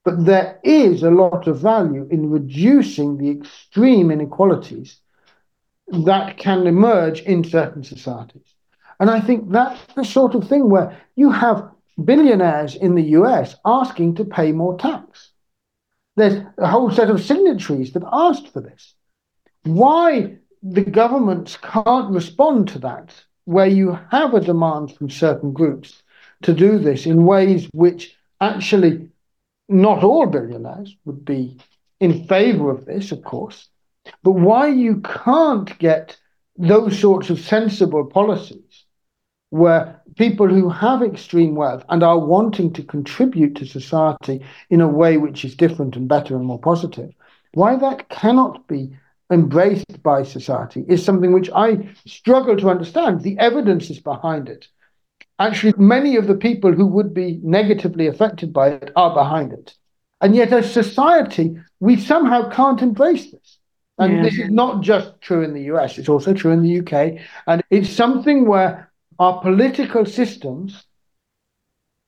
But 0.04 0.24
there 0.24 0.58
is 0.64 1.02
a 1.02 1.10
lot 1.10 1.46
of 1.46 1.60
value 1.60 2.08
in 2.10 2.30
reducing 2.30 3.18
the 3.18 3.30
extreme 3.30 4.10
inequalities 4.10 4.98
that 5.88 6.38
can 6.38 6.66
emerge 6.66 7.20
in 7.22 7.44
certain 7.44 7.84
societies. 7.84 8.54
And 8.98 9.10
I 9.10 9.20
think 9.20 9.50
that's 9.50 9.80
the 9.94 10.04
sort 10.04 10.34
of 10.34 10.48
thing 10.48 10.70
where 10.70 10.96
you 11.16 11.30
have 11.30 11.68
billionaires 12.02 12.74
in 12.74 12.94
the 12.94 13.02
US 13.18 13.56
asking 13.64 14.14
to 14.16 14.24
pay 14.24 14.52
more 14.52 14.78
tax. 14.78 15.31
There's 16.16 16.44
a 16.58 16.68
whole 16.68 16.90
set 16.90 17.10
of 17.10 17.22
signatories 17.22 17.92
that 17.92 18.02
asked 18.12 18.48
for 18.48 18.60
this. 18.60 18.94
Why 19.64 20.36
the 20.62 20.82
governments 20.82 21.56
can't 21.56 22.12
respond 22.12 22.68
to 22.68 22.78
that, 22.80 23.14
where 23.44 23.66
you 23.66 23.98
have 24.10 24.34
a 24.34 24.40
demand 24.40 24.94
from 24.94 25.10
certain 25.10 25.52
groups 25.52 26.02
to 26.42 26.52
do 26.52 26.78
this 26.78 27.06
in 27.06 27.24
ways 27.24 27.68
which 27.72 28.16
actually 28.40 29.08
not 29.68 30.04
all 30.04 30.26
billionaires 30.26 30.94
would 31.04 31.24
be 31.24 31.58
in 32.00 32.24
favor 32.24 32.70
of 32.70 32.84
this, 32.84 33.12
of 33.12 33.22
course, 33.22 33.68
but 34.22 34.32
why 34.32 34.68
you 34.68 35.00
can't 35.00 35.78
get 35.78 36.18
those 36.58 36.98
sorts 36.98 37.30
of 37.30 37.40
sensible 37.40 38.04
policies 38.04 38.61
where 39.52 40.00
people 40.16 40.48
who 40.48 40.70
have 40.70 41.02
extreme 41.02 41.54
wealth 41.54 41.84
and 41.90 42.02
are 42.02 42.18
wanting 42.18 42.72
to 42.72 42.82
contribute 42.82 43.54
to 43.54 43.66
society 43.66 44.42
in 44.70 44.80
a 44.80 44.88
way 44.88 45.18
which 45.18 45.44
is 45.44 45.54
different 45.54 45.94
and 45.94 46.08
better 46.08 46.34
and 46.34 46.46
more 46.46 46.58
positive, 46.58 47.12
why 47.52 47.76
that 47.76 48.08
cannot 48.08 48.66
be 48.66 48.90
embraced 49.30 50.02
by 50.02 50.22
society 50.22 50.86
is 50.88 51.04
something 51.04 51.34
which 51.34 51.50
I 51.54 51.86
struggle 52.06 52.56
to 52.56 52.70
understand. 52.70 53.20
The 53.20 53.38
evidence 53.38 53.90
is 53.90 54.00
behind 54.00 54.48
it. 54.48 54.68
Actually, 55.38 55.74
many 55.76 56.16
of 56.16 56.28
the 56.28 56.34
people 56.34 56.72
who 56.72 56.86
would 56.86 57.12
be 57.12 57.38
negatively 57.42 58.06
affected 58.06 58.54
by 58.54 58.70
it 58.70 58.90
are 58.96 59.12
behind 59.12 59.52
it. 59.52 59.74
And 60.22 60.34
yet, 60.34 60.50
as 60.54 60.72
society, 60.72 61.58
we 61.78 61.96
somehow 62.00 62.48
can't 62.48 62.80
embrace 62.80 63.30
this. 63.30 63.58
And 63.98 64.16
yeah. 64.16 64.22
this 64.22 64.38
is 64.38 64.50
not 64.50 64.80
just 64.80 65.20
true 65.20 65.42
in 65.42 65.52
the 65.52 65.64
US, 65.74 65.98
it's 65.98 66.08
also 66.08 66.32
true 66.32 66.52
in 66.52 66.62
the 66.62 66.80
UK. 66.80 67.20
And 67.46 67.62
it's 67.68 67.90
something 67.90 68.46
where 68.46 68.88
our 69.18 69.40
political 69.40 70.04
systems 70.06 70.84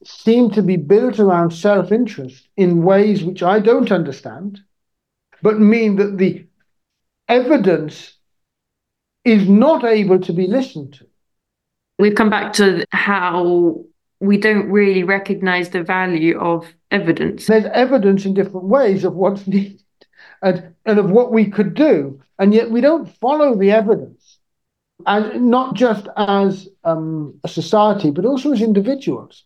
seem 0.05 0.51
to 0.51 0.62
be 0.62 0.77
built 0.77 1.19
around 1.19 1.51
self 1.51 1.93
interest 1.93 2.49
in 2.57 2.83
ways 2.83 3.25
which 3.25 3.43
I 3.43 3.59
don't 3.61 3.90
understand, 3.90 4.61
but 5.43 5.59
mean 5.59 5.97
that 5.97 6.19
the 6.19 6.47
evidence 7.29 8.14
is 9.25 9.49
not 9.49 9.85
able 9.85 10.21
to 10.21 10.33
be 10.33 10.47
listened 10.47 10.95
to. 10.95 11.07
We've 11.99 12.14
come 12.14 12.31
back 12.31 12.53
to 12.55 12.85
how 12.90 13.85
we 14.21 14.37
don't 14.37 14.71
really 14.71 15.03
recognize 15.05 15.71
the 15.71 15.83
value 15.83 16.38
of 16.38 16.67
evidence. 16.90 17.47
There's 17.47 17.67
evidence 17.67 18.25
in 18.25 18.35
different 18.35 18.67
ways 18.67 19.05
of 19.05 19.14
what's 19.14 19.47
needed 19.47 19.83
and, 20.43 20.75
and 20.85 20.99
of 20.99 21.11
what 21.11 21.33
we 21.33 21.47
could 21.51 21.75
do, 21.75 22.21
and 22.38 22.53
yet 22.53 22.71
we 22.71 22.81
don't 22.81 23.09
follow 23.19 23.57
the 23.57 23.71
evidence. 23.71 24.24
And 25.07 25.51
not 25.51 25.75
just 25.75 26.09
as 26.17 26.69
um, 26.85 27.38
a 27.45 27.49
society, 27.49 28.11
but 28.11 28.25
also 28.25 28.53
as 28.53 28.62
individuals. 28.62 29.45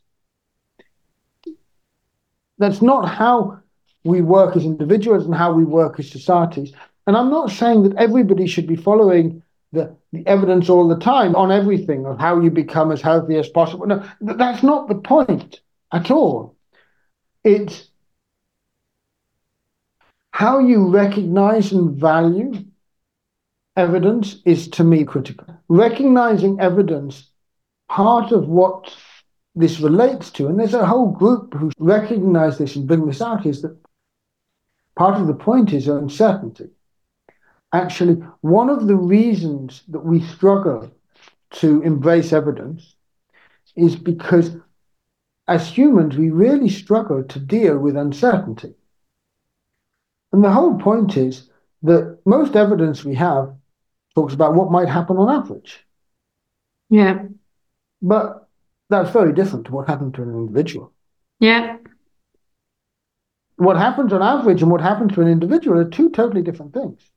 That's 2.58 2.82
not 2.82 3.08
how 3.08 3.60
we 4.04 4.20
work 4.20 4.56
as 4.56 4.64
individuals 4.64 5.24
and 5.24 5.34
how 5.34 5.52
we 5.52 5.64
work 5.64 5.98
as 5.98 6.10
societies. 6.10 6.72
And 7.06 7.16
I'm 7.16 7.30
not 7.30 7.50
saying 7.50 7.84
that 7.84 7.96
everybody 7.96 8.46
should 8.46 8.66
be 8.66 8.76
following 8.76 9.42
the, 9.72 9.94
the 10.12 10.26
evidence 10.26 10.68
all 10.68 10.88
the 10.88 10.98
time 10.98 11.34
on 11.36 11.52
everything 11.52 12.06
of 12.06 12.18
how 12.18 12.40
you 12.40 12.50
become 12.50 12.90
as 12.90 13.02
healthy 13.02 13.36
as 13.36 13.48
possible. 13.48 13.86
No, 13.86 14.08
that's 14.20 14.62
not 14.62 14.88
the 14.88 14.94
point 14.94 15.60
at 15.92 16.10
all. 16.10 16.56
It's 17.44 17.88
how 20.30 20.58
you 20.58 20.88
recognize 20.88 21.72
and 21.72 21.96
value 21.96 22.64
evidence 23.78 24.36
is 24.44 24.68
to 24.68 24.84
me 24.84 25.04
critical. 25.04 25.46
Recognizing 25.68 26.60
evidence, 26.60 27.30
part 27.88 28.32
of 28.32 28.48
what 28.48 28.94
this 29.54 29.80
relates 29.80 30.30
to, 30.32 30.48
and 30.48 30.58
there's 30.58 30.74
a 30.74 30.86
whole 30.86 31.10
group 31.10 31.54
who 31.54 31.70
recognize 31.78 32.58
this 32.58 32.76
and 32.76 32.86
bring 32.86 33.06
this 33.06 33.22
out, 33.22 33.46
is 33.46 33.62
that 33.62 33.76
part 34.96 35.20
of 35.20 35.26
the 35.26 35.34
point 35.34 35.72
is 35.72 35.88
uncertainty 35.88 36.68
actually 37.72 38.14
one 38.40 38.70
of 38.70 38.86
the 38.86 38.96
reasons 38.96 39.82
that 39.88 40.00
we 40.00 40.20
struggle 40.20 40.90
to 41.50 41.82
embrace 41.82 42.32
evidence 42.32 42.94
is 43.76 43.96
because 43.96 44.56
as 45.46 45.68
humans 45.68 46.16
we 46.16 46.30
really 46.30 46.68
struggle 46.68 47.22
to 47.22 47.38
deal 47.38 47.78
with 47.78 47.96
uncertainty 47.96 48.74
and 50.32 50.42
the 50.42 50.50
whole 50.50 50.78
point 50.78 51.16
is 51.16 51.50
that 51.82 52.18
most 52.24 52.56
evidence 52.56 53.04
we 53.04 53.14
have 53.14 53.54
talks 54.14 54.34
about 54.34 54.54
what 54.54 54.70
might 54.70 54.88
happen 54.88 55.16
on 55.16 55.28
average 55.28 55.86
yeah 56.90 57.22
but 58.00 58.48
that's 58.88 59.10
very 59.10 59.32
different 59.32 59.66
to 59.66 59.72
what 59.72 59.88
happened 59.88 60.14
to 60.14 60.22
an 60.22 60.30
individual 60.30 60.92
yeah 61.40 61.76
what 63.56 63.76
happens 63.76 64.12
on 64.12 64.22
average 64.22 64.62
and 64.62 64.70
what 64.70 64.80
happens 64.80 65.12
to 65.12 65.20
an 65.20 65.28
individual 65.28 65.78
are 65.78 65.88
two 65.88 66.10
totally 66.10 66.42
different 66.42 66.72
things 66.72 67.10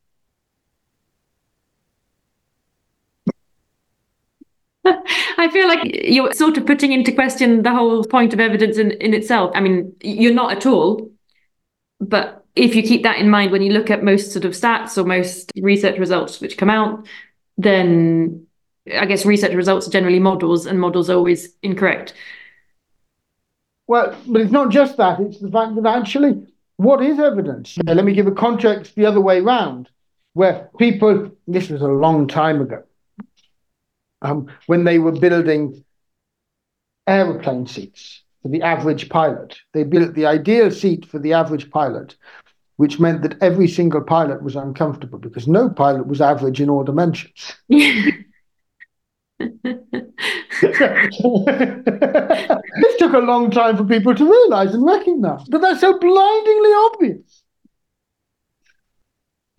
I 4.86 5.50
feel 5.52 5.68
like 5.68 5.82
you're 6.04 6.34
sort 6.34 6.58
of 6.58 6.66
putting 6.66 6.92
into 6.92 7.12
question 7.12 7.62
the 7.62 7.72
whole 7.72 8.04
point 8.04 8.34
of 8.34 8.40
evidence 8.40 8.78
in, 8.78 8.92
in 8.92 9.14
itself. 9.14 9.52
I 9.54 9.62
mean, 9.62 9.96
you're 10.02 10.34
not 10.34 10.52
at 10.52 10.66
all. 10.66 11.12
But 12.00 12.41
if 12.56 12.76
you 12.76 12.84
keep 12.84 13.04
that 13.04 13.20
in 13.20 13.30
mind 13.30 13.52
when 13.52 13.62
you 13.62 13.72
look 13.72 13.90
at 13.90 14.04
most 14.04 14.32
sort 14.32 14.46
of 14.46 14.54
stats 14.54 14.98
or 14.98 15.06
most 15.06 15.52
research 15.56 15.98
results 15.98 16.42
which 16.42 16.58
come 16.58 16.70
out, 16.70 17.06
then 17.58 18.46
I 18.94 19.06
guess 19.06 19.26
research 19.26 19.54
results 19.54 19.88
are 19.88 19.92
generally 19.92 20.20
models 20.20 20.66
and 20.66 20.80
models 20.80 21.10
are 21.10 21.16
always 21.16 21.56
incorrect. 21.62 22.14
Well, 23.88 24.16
but 24.28 24.42
it's 24.42 24.52
not 24.52 24.72
just 24.72 24.98
that, 24.98 25.20
it's 25.20 25.40
the 25.40 25.52
fact 25.52 25.76
that 25.76 25.86
actually, 25.86 26.48
what 26.78 27.04
is 27.04 27.20
evidence? 27.20 27.78
Let 27.86 28.06
me 28.06 28.14
give 28.14 28.28
a 28.28 28.32
context 28.32 28.96
the 28.96 29.06
other 29.06 29.22
way 29.22 29.42
round, 29.42 29.90
where 30.34 30.70
people, 30.78 31.32
this 31.48 31.70
was 31.70 31.82
a 31.82 31.88
long 31.88 32.28
time 32.28 32.62
ago, 32.62 32.84
um, 34.22 34.48
when 34.66 34.84
they 34.84 34.98
were 34.98 35.12
building 35.12 35.84
aeroplane 37.08 37.68
seats 37.68 38.24
for 38.42 38.50
the 38.50 38.62
average 38.62 39.10
pilot. 39.10 39.58
They 39.74 39.84
built 39.84 40.12
mm. 40.12 40.16
the 40.16 40.26
ideal 40.26 40.72
seat 40.72 41.06
for 41.06 41.20
the 41.20 41.34
average 41.34 41.70
pilot, 41.70 42.16
which 42.78 43.00
meant 43.00 43.22
that 43.22 43.42
every 43.42 43.68
single 43.68 44.02
pilot 44.02 44.44
was 44.44 44.56
uncomfortable 44.56 45.20
because 45.20 45.48
no 45.48 45.70
pilot 45.70 46.08
was 46.08 46.22
average 46.22 46.60
in 46.60 46.70
all 46.70 46.84
dimensions. 46.84 47.54
this 47.70 48.16
took 52.98 53.14
a 53.14 53.20
long 53.20 53.52
time 53.52 53.78
for 53.78 53.86
people 53.86 54.16
to 54.16 54.26
realize 54.26 54.74
and 54.74 54.86
recognize, 54.86 55.44
but 55.50 55.62
that's 55.62 55.82
so 55.82 55.98
blindingly 55.98 56.72
obvious. 56.74 57.44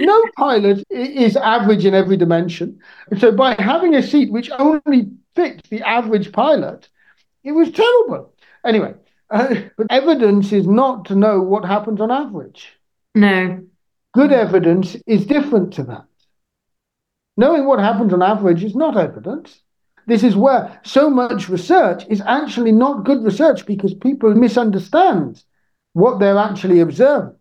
No 0.00 0.20
pilot 0.36 0.84
is 0.90 1.36
average 1.36 1.84
in 1.84 1.94
every 1.94 2.16
dimension. 2.16 2.80
So 3.18 3.30
by 3.30 3.54
having 3.54 3.94
a 3.94 4.02
seat 4.02 4.32
which 4.32 4.50
only 4.50 5.10
fits 5.36 5.68
the 5.68 5.82
average 5.82 6.32
pilot, 6.32 6.88
it 7.44 7.52
was 7.52 7.70
terrible. 7.70 8.31
Anyway, 8.64 8.94
uh, 9.30 9.54
but 9.76 9.86
evidence 9.90 10.52
is 10.52 10.66
not 10.66 11.06
to 11.06 11.14
know 11.14 11.40
what 11.40 11.64
happens 11.64 12.00
on 12.00 12.10
average. 12.10 12.68
No. 13.14 13.64
Good 14.14 14.32
evidence 14.32 14.96
is 15.06 15.26
different 15.26 15.74
to 15.74 15.84
that. 15.84 16.04
Knowing 17.36 17.64
what 17.66 17.78
happens 17.78 18.12
on 18.12 18.22
average 18.22 18.62
is 18.62 18.74
not 18.74 18.96
evidence. 18.96 19.60
This 20.06 20.22
is 20.22 20.36
where 20.36 20.80
so 20.84 21.08
much 21.08 21.48
research 21.48 22.04
is 22.08 22.20
actually 22.20 22.72
not 22.72 23.04
good 23.04 23.24
research 23.24 23.64
because 23.64 23.94
people 23.94 24.34
misunderstand 24.34 25.42
what 25.94 26.18
they're 26.18 26.38
actually 26.38 26.80
observing 26.80 27.36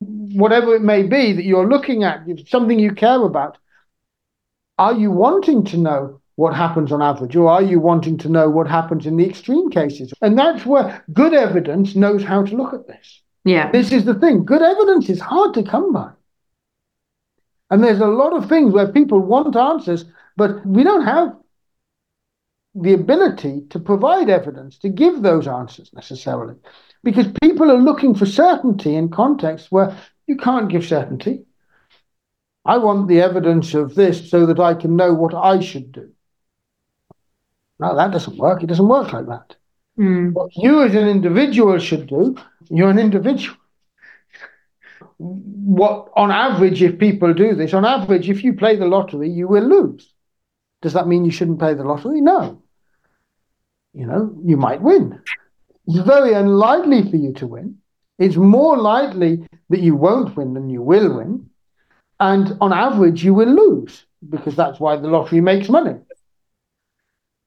whatever 0.00 0.74
it 0.74 0.82
may 0.82 1.02
be 1.02 1.32
that 1.32 1.44
you're 1.44 1.68
looking 1.68 2.04
at, 2.04 2.26
something 2.46 2.78
you 2.78 2.92
care 2.92 3.22
about, 3.22 3.58
are 4.78 4.94
you 4.94 5.10
wanting 5.10 5.64
to 5.64 5.76
know 5.76 6.20
what 6.36 6.54
happens 6.54 6.90
on 6.90 7.00
average, 7.00 7.36
or 7.36 7.48
are 7.48 7.62
you 7.62 7.78
wanting 7.78 8.18
to 8.18 8.28
know 8.28 8.50
what 8.50 8.66
happens 8.66 9.06
in 9.06 9.16
the 9.16 9.28
extreme 9.28 9.70
cases? 9.70 10.12
And 10.20 10.38
that's 10.38 10.66
where 10.66 11.04
good 11.12 11.32
evidence 11.32 11.94
knows 11.94 12.24
how 12.24 12.44
to 12.44 12.56
look 12.56 12.74
at 12.74 12.86
this. 12.88 13.22
Yeah. 13.44 13.70
This 13.70 13.92
is 13.92 14.04
the 14.04 14.14
thing. 14.14 14.44
Good 14.44 14.62
evidence 14.62 15.08
is 15.08 15.20
hard 15.20 15.54
to 15.54 15.62
come 15.62 15.92
by. 15.92 16.10
And 17.70 17.82
there's 17.82 18.00
a 18.00 18.06
lot 18.06 18.32
of 18.32 18.48
things 18.48 18.72
where 18.72 18.90
people 18.90 19.20
want 19.20 19.56
answers, 19.56 20.04
but 20.36 20.64
we 20.66 20.82
don't 20.82 21.04
have 21.04 21.36
the 22.74 22.92
ability 22.92 23.62
to 23.70 23.78
provide 23.78 24.28
evidence 24.28 24.78
to 24.78 24.88
give 24.88 25.22
those 25.22 25.46
answers 25.46 25.90
necessarily 25.94 26.56
because 27.04 27.26
people 27.40 27.70
are 27.70 27.80
looking 27.80 28.14
for 28.14 28.26
certainty 28.26 28.96
in 28.96 29.08
contexts 29.08 29.70
where 29.70 29.96
you 30.26 30.36
can't 30.36 30.70
give 30.70 30.84
certainty. 30.84 31.44
I 32.64 32.78
want 32.78 33.08
the 33.08 33.20
evidence 33.20 33.74
of 33.74 33.94
this 33.94 34.30
so 34.30 34.46
that 34.46 34.58
I 34.58 34.74
can 34.74 34.96
know 34.96 35.12
what 35.12 35.34
I 35.34 35.60
should 35.60 35.92
do. 35.92 36.10
No, 37.84 37.94
that 37.96 38.12
doesn't 38.12 38.38
work. 38.38 38.62
It 38.62 38.66
doesn't 38.66 38.88
work 38.88 39.12
like 39.12 39.26
that. 39.26 39.56
Mm. 39.98 40.32
What 40.32 40.56
you 40.56 40.82
as 40.82 40.94
an 40.94 41.06
individual 41.06 41.78
should 41.78 42.06
do, 42.06 42.34
you're 42.70 42.88
an 42.88 42.98
individual. 42.98 43.56
What 45.18 46.08
on 46.16 46.30
average, 46.30 46.82
if 46.82 46.98
people 46.98 47.34
do 47.34 47.54
this, 47.54 47.74
on 47.74 47.84
average, 47.84 48.30
if 48.30 48.42
you 48.42 48.54
play 48.54 48.76
the 48.76 48.86
lottery, 48.86 49.28
you 49.28 49.46
will 49.48 49.68
lose. 49.68 50.12
Does 50.80 50.94
that 50.94 51.06
mean 51.06 51.26
you 51.26 51.30
shouldn't 51.30 51.58
play 51.58 51.74
the 51.74 51.84
lottery? 51.84 52.22
No. 52.22 52.62
You 53.92 54.06
know, 54.06 54.34
you 54.44 54.56
might 54.56 54.80
win. 54.80 55.20
It's 55.86 55.98
very 55.98 56.32
unlikely 56.32 57.10
for 57.10 57.16
you 57.16 57.34
to 57.34 57.46
win. 57.46 57.78
It's 58.18 58.36
more 58.36 58.78
likely 58.78 59.46
that 59.68 59.80
you 59.80 59.94
won't 59.94 60.34
win 60.36 60.54
than 60.54 60.70
you 60.70 60.80
will 60.80 61.18
win. 61.18 61.50
And 62.18 62.56
on 62.62 62.72
average, 62.72 63.22
you 63.22 63.34
will 63.34 63.54
lose 63.54 64.06
because 64.30 64.56
that's 64.56 64.80
why 64.80 64.96
the 64.96 65.08
lottery 65.08 65.42
makes 65.42 65.68
money. 65.68 65.96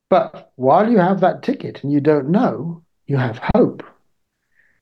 But 0.10 0.52
while 0.56 0.90
you 0.90 1.00
have 1.00 1.20
that 1.20 1.44
ticket 1.44 1.84
and 1.84 1.92
you 1.92 2.00
don't 2.00 2.30
know, 2.30 2.84
you 3.08 3.18
have 3.18 3.42
hope. 3.56 3.84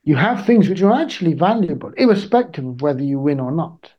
you 0.06 0.16
have 0.16 0.46
things 0.46 0.70
which 0.70 0.84
are 0.84 0.94
actually 0.94 1.34
valuable, 1.34 1.92
irrespective 1.98 2.66
of 2.66 2.82
whether 2.82 3.04
you 3.04 3.20
win 3.20 3.40
or 3.40 3.52
not. 3.52 3.92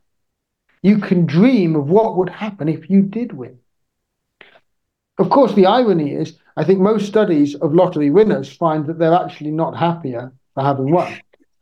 You 0.81 0.99
can 0.99 1.25
dream 1.25 1.75
of 1.75 1.89
what 1.89 2.17
would 2.17 2.29
happen 2.29 2.69
if 2.69 2.89
you 2.89 3.01
did 3.01 3.33
win. 3.33 3.59
Of 5.17 5.29
course, 5.29 5.53
the 5.53 5.65
irony 5.65 6.13
is, 6.13 6.37
I 6.55 6.63
think 6.63 6.79
most 6.79 7.07
studies 7.07 7.55
of 7.55 7.73
lottery 7.73 8.09
winners 8.09 8.51
find 8.51 8.85
that 8.85 8.99
they're 8.99 9.13
actually 9.13 9.51
not 9.51 9.75
happier 9.75 10.31
for 10.53 10.63
having 10.63 10.91
won. 10.91 11.19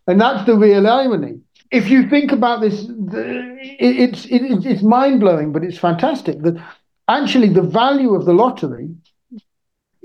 And 0.07 0.21
that's 0.21 0.45
the 0.45 0.55
real 0.55 0.85
irony. 0.85 1.39
If 1.71 1.89
you 1.89 2.07
think 2.07 2.31
about 2.31 2.61
this, 2.61 2.85
it's, 2.87 4.27
it's, 4.29 4.83
mind 4.83 5.19
blowing, 5.21 5.51
but 5.51 5.63
it's 5.63 5.79
fantastic 5.79 6.41
that 6.43 6.63
actually 7.07 7.49
the 7.49 7.63
value 7.63 8.13
of 8.13 8.25
the 8.25 8.33
lottery 8.33 8.89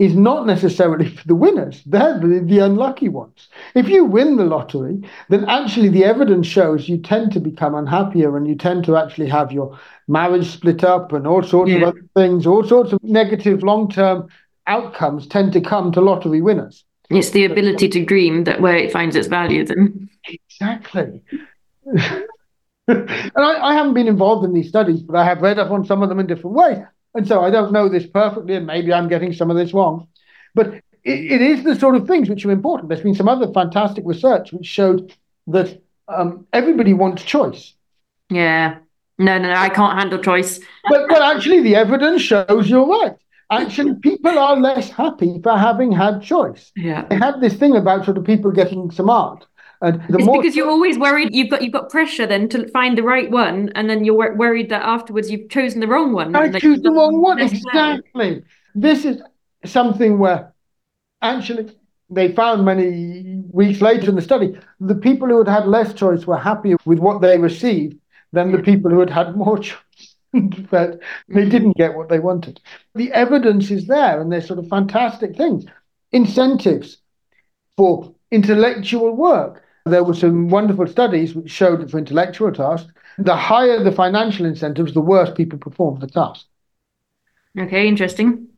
is 0.01 0.17
not 0.17 0.47
necessarily 0.47 1.11
for 1.11 1.29
the 1.29 1.35
winners. 1.35 1.83
They're 1.85 2.19
the, 2.19 2.41
the, 2.41 2.59
unlucky 2.61 3.11
ones. 3.11 3.49
If 3.75 3.87
you 3.87 4.07
win 4.07 4.39
the 4.39 4.45
lottery, 4.45 5.03
then 5.29 5.45
actually 5.45 5.91
the 5.91 6.07
evidence 6.07 6.47
shows 6.47 6.89
you 6.89 6.97
tend 6.97 7.33
to 7.33 7.41
become 7.41 7.75
unhappier 7.75 8.35
and 8.35 8.49
you 8.49 8.55
tend 8.55 8.87
to 8.87 8.97
actually 8.97 9.29
have 9.29 9.53
your 9.53 9.79
marriage 10.09 10.49
split 10.49 10.83
up 10.83 11.13
and 11.13 11.27
all 11.27 11.43
sorts 11.43 11.71
yeah. 11.71 11.77
of 11.77 11.83
other 11.83 12.05
things, 12.17 12.47
all 12.47 12.65
sorts 12.65 12.95
of 12.95 13.05
negative 13.05 13.63
long 13.63 13.91
term 13.91 14.27
outcomes 14.67 15.27
tend 15.27 15.53
to 15.53 15.61
come 15.61 15.93
to 15.93 16.01
lottery 16.01 16.41
winners. 16.41 16.83
It's 17.11 17.31
the 17.31 17.45
ability 17.45 17.91
to 17.91 18.03
dream 18.03 18.45
that 18.45 18.63
where 18.63 18.77
it 18.77 18.91
finds 18.91 19.17
its 19.17 19.29
value 19.29 19.67
then. 19.67 20.09
Exactly. 20.27 21.23
and 21.85 22.31
I, 23.37 23.61
I 23.61 23.75
haven't 23.75 23.95
been 23.95 24.09
involved 24.09 24.47
in 24.47 24.55
these 24.55 24.69
studies, 24.69 25.03
but 25.03 25.17
I 25.17 25.25
have 25.25 25.43
read 25.43 25.59
up 25.59 25.71
on 25.71 25.85
some 25.85 26.03
of 26.03 26.09
them 26.09 26.21
in 26.21 26.27
different 26.27 26.57
ways. 26.57 26.79
And 27.15 27.27
so 27.27 27.43
I 27.43 27.51
don't 27.51 27.73
know 27.73 27.89
this 27.89 28.07
perfectly, 28.07 28.55
and 28.55 28.67
maybe 28.67 28.93
I'm 28.93 29.09
getting 29.09 29.33
some 29.33 29.51
of 29.51 29.57
this 29.57 29.75
wrong. 29.75 30.09
But 30.55 30.75
it, 30.75 30.85
it 31.05 31.43
is 31.43 31.65
the 31.65 31.75
sort 31.75 31.97
of 31.97 32.07
things 32.07 32.29
which 32.29 32.45
are 32.45 32.51
important. 32.51 32.89
There's 32.89 33.03
been 33.03 33.15
some 33.15 33.29
other 33.29 33.53
fantastic 33.53 34.05
research 34.07 34.53
which 34.53 34.67
showed 34.67 35.15
that 35.49 35.83
um, 36.09 36.47
everybody 36.53 36.93
wants 36.93 37.23
choice. 37.23 37.75
Yeah. 38.31 38.79
No, 39.19 39.39
no, 39.39 39.49
no, 39.49 39.55
I 39.55 39.69
can't 39.69 39.99
handle 39.99 40.19
choice. 40.19 40.61
But, 40.89 41.09
but 41.09 41.21
actually, 41.21 41.63
the 41.63 41.77
evidence 41.77 42.23
shows 42.23 42.71
you're 42.71 42.87
right. 42.87 43.17
Actually, 43.51 43.97
people 43.97 44.39
are 44.39 44.57
less 44.57 44.91
happy 44.91 45.41
for 45.43 45.59
having 45.59 45.93
had 45.93 46.23
choice. 46.23 46.71
Yeah. 46.77 47.05
They 47.07 47.17
had 47.17 47.41
this 47.41 47.55
thing 47.55 47.77
about 47.77 48.05
sort 48.05 48.17
of 48.17 48.25
people 48.25 48.53
getting 48.53 48.91
smart. 48.91 49.45
And 49.83 50.03
the 50.09 50.19
it's 50.19 50.27
more 50.27 50.43
because 50.43 50.55
you're 50.57 50.69
always 50.69 50.99
worried 50.99 51.31
you've 51.33 51.51
got 51.51 51.63
you've 51.63 51.73
got 51.73 51.89
pressure 51.89 52.27
then 52.27 52.49
to 52.51 52.69
find 52.69 52.99
the 52.99 53.03
right 53.03 53.31
one, 53.31 53.71
and 53.75 53.89
then 53.89 54.05
you're 54.05 54.37
worried 54.37 54.69
that 54.71 54.83
afterwards 54.83 55.31
you've 55.31 55.49
chosen 55.49 55.81
the 55.81 55.87
wrong 55.87 56.13
one. 56.13 56.35
I 56.37 56.59
choose 56.59 56.81
the 56.83 56.91
wrong 56.91 57.21
one 57.21 57.39
exactly. 57.39 58.43
This 58.75 59.05
is 59.05 59.23
something 59.65 60.19
where 60.19 60.53
actually 61.23 61.75
they 62.11 62.33
found 62.33 62.65
many 62.65 63.43
weeks 63.53 63.81
later 63.81 64.09
in 64.09 64.17
the 64.17 64.23
study 64.23 64.59
the 64.81 64.95
people 64.95 65.29
who 65.29 65.39
had 65.39 65.49
had 65.49 65.67
less 65.67 65.93
choice 65.95 66.27
were 66.27 66.39
happier 66.39 66.77
with 66.85 66.99
what 66.99 67.21
they 67.21 67.39
received 67.39 67.97
than 68.33 68.53
the 68.53 68.59
people 68.59 68.91
who 68.91 69.01
had 69.01 69.11
had 69.11 69.37
more 69.37 69.59
choice. 69.71 70.17
but 70.71 71.01
they 71.29 71.49
didn't 71.49 71.77
get 71.77 71.95
what 71.95 72.09
they 72.09 72.21
wanted. 72.21 72.61
The 72.95 73.11
evidence 73.13 73.71
is 73.71 73.87
there, 73.89 74.21
and 74.21 74.31
there's 74.31 74.47
sort 74.47 74.61
of 74.61 74.69
fantastic 74.69 75.37
things. 75.37 75.65
Incentives 76.13 76.99
for 77.77 78.15
intellectual 78.31 79.13
work. 79.13 79.65
There 79.87 80.05
were 80.05 80.15
some 80.15 80.49
wonderful 80.49 80.87
studies 80.87 81.35
which 81.35 81.51
showed 81.51 81.81
that 81.81 81.91
for 81.91 81.99
intellectual 81.99 82.53
tasks, 82.53 82.93
the 83.19 83.37
higher 83.37 83.83
the 83.83 83.93
financial 83.93 84.47
incentives, 84.47 84.95
the 84.95 85.01
worse 85.01 85.31
people 85.31 85.59
perform 85.59 86.01
the 86.01 86.07
task. 86.07 86.47
Okay, 87.59 87.89
interesting. 87.89 88.49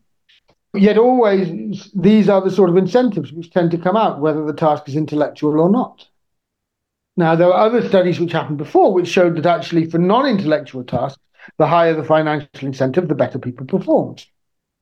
Yet 0.75 0.99
always 0.99 1.91
these 1.95 2.29
are 2.29 2.41
the 2.41 2.51
sort 2.51 2.71
of 2.71 2.77
incentives 2.77 3.33
which 3.33 3.51
tend 3.51 3.71
to 3.73 3.79
come 3.79 3.97
out, 3.97 4.21
whether 4.21 4.45
the 4.45 4.53
task 4.53 4.89
is 4.89 4.97
intellectual 4.97 5.61
or 5.61 5.71
not. 5.71 6.07
Now, 7.17 7.37
there 7.37 7.49
are 7.53 7.67
other 7.67 7.87
studies 7.87 8.19
which 8.19 8.33
happened 8.33 8.59
before 8.59 8.93
which 8.93 9.09
showed 9.09 9.37
that 9.37 9.47
actually 9.47 9.91
for 9.91 9.99
non 9.99 10.27
intellectual 10.27 10.83
tasks, 10.83 11.21
the 11.59 11.67
higher 11.67 11.95
the 11.95 12.05
financial 12.05 12.49
incentive, 12.67 13.09
the 13.09 13.15
better 13.15 13.39
people 13.39 13.67
perform. 13.67 14.17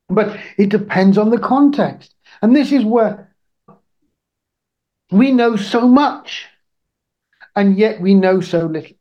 But 0.09 0.39
it 0.57 0.69
depends 0.69 1.19
on 1.19 1.31
the 1.31 1.39
context. 1.39 2.15
And 2.43 2.55
this 2.55 2.73
is 2.73 2.85
where 2.85 3.30
we 5.11 5.33
know 5.33 5.57
so 5.57 5.87
much, 5.89 6.47
and 7.57 7.77
yet 7.77 8.01
we 8.01 8.15
know 8.15 8.41
so 8.41 8.67
little. 8.67 8.97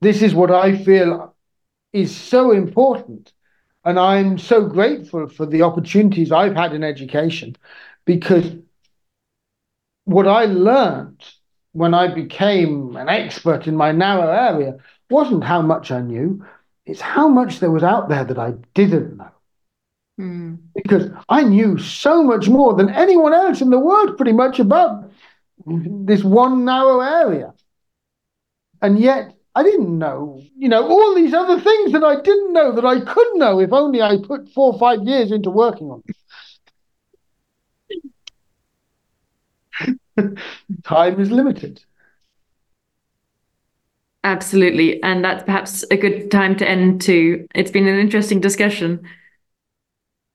This 0.00 0.22
is 0.22 0.34
what 0.34 0.50
I 0.50 0.76
feel 0.82 1.34
is 1.92 2.16
so 2.16 2.52
important. 2.52 3.32
And 3.84 3.98
I'm 3.98 4.38
so 4.38 4.66
grateful 4.66 5.26
for 5.28 5.46
the 5.46 5.62
opportunities 5.62 6.32
I've 6.32 6.54
had 6.54 6.74
in 6.74 6.84
education 6.84 7.56
because 8.04 8.52
what 10.04 10.26
I 10.26 10.44
learned 10.44 11.24
when 11.72 11.94
I 11.94 12.12
became 12.12 12.96
an 12.96 13.08
expert 13.08 13.66
in 13.66 13.76
my 13.76 13.92
narrow 13.92 14.28
area 14.28 14.78
wasn't 15.08 15.44
how 15.44 15.62
much 15.62 15.90
I 15.90 16.00
knew, 16.00 16.44
it's 16.84 17.00
how 17.00 17.28
much 17.28 17.60
there 17.60 17.70
was 17.70 17.82
out 17.82 18.08
there 18.08 18.24
that 18.24 18.38
I 18.38 18.52
didn't 18.74 19.16
know. 19.16 19.30
Mm. 20.20 20.58
Because 20.74 21.10
I 21.28 21.42
knew 21.42 21.78
so 21.78 22.22
much 22.22 22.48
more 22.48 22.74
than 22.74 22.90
anyone 22.90 23.32
else 23.32 23.60
in 23.60 23.70
the 23.70 23.78
world, 23.78 24.16
pretty 24.16 24.32
much, 24.32 24.58
about 24.58 25.10
this 25.66 26.22
one 26.22 26.64
narrow 26.64 27.00
area. 27.00 27.54
And 28.82 28.98
yet, 28.98 29.34
I 29.54 29.62
didn't 29.62 29.98
know, 29.98 30.40
you 30.56 30.68
know, 30.68 30.86
all 30.86 31.14
these 31.14 31.32
other 31.34 31.58
things 31.60 31.92
that 31.92 32.04
I 32.04 32.20
didn't 32.20 32.52
know 32.52 32.72
that 32.74 32.84
I 32.84 33.00
could 33.00 33.34
know 33.36 33.58
if 33.60 33.72
only 33.72 34.00
I 34.02 34.18
put 34.22 34.48
four 34.50 34.72
or 34.74 34.78
five 34.78 35.02
years 35.02 35.32
into 35.32 35.50
working 35.50 35.90
on. 35.90 36.02
Time 40.84 41.20
is 41.20 41.30
limited. 41.30 41.84
Absolutely. 44.22 45.02
And 45.02 45.24
that's 45.24 45.44
perhaps 45.44 45.84
a 45.90 45.96
good 45.96 46.30
time 46.30 46.56
to 46.56 46.68
end 46.68 47.00
too. 47.00 47.46
It's 47.54 47.70
been 47.70 47.88
an 47.88 47.98
interesting 47.98 48.40
discussion. 48.40 49.00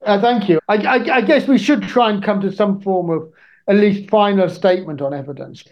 Uh, 0.06 0.22
thank 0.22 0.48
you. 0.48 0.60
I, 0.68 0.76
I, 0.76 1.16
I, 1.16 1.22
guess 1.22 1.48
we 1.48 1.58
should 1.58 1.82
try 1.82 2.12
and 2.12 2.24
come 2.24 2.40
to 2.42 2.52
some 2.52 2.80
form 2.80 3.10
of 3.10 3.32
at 3.68 3.76
least 3.76 4.10
final 4.10 4.48
statement 4.50 5.02
on 5.02 5.16
evidence, 5.16 5.64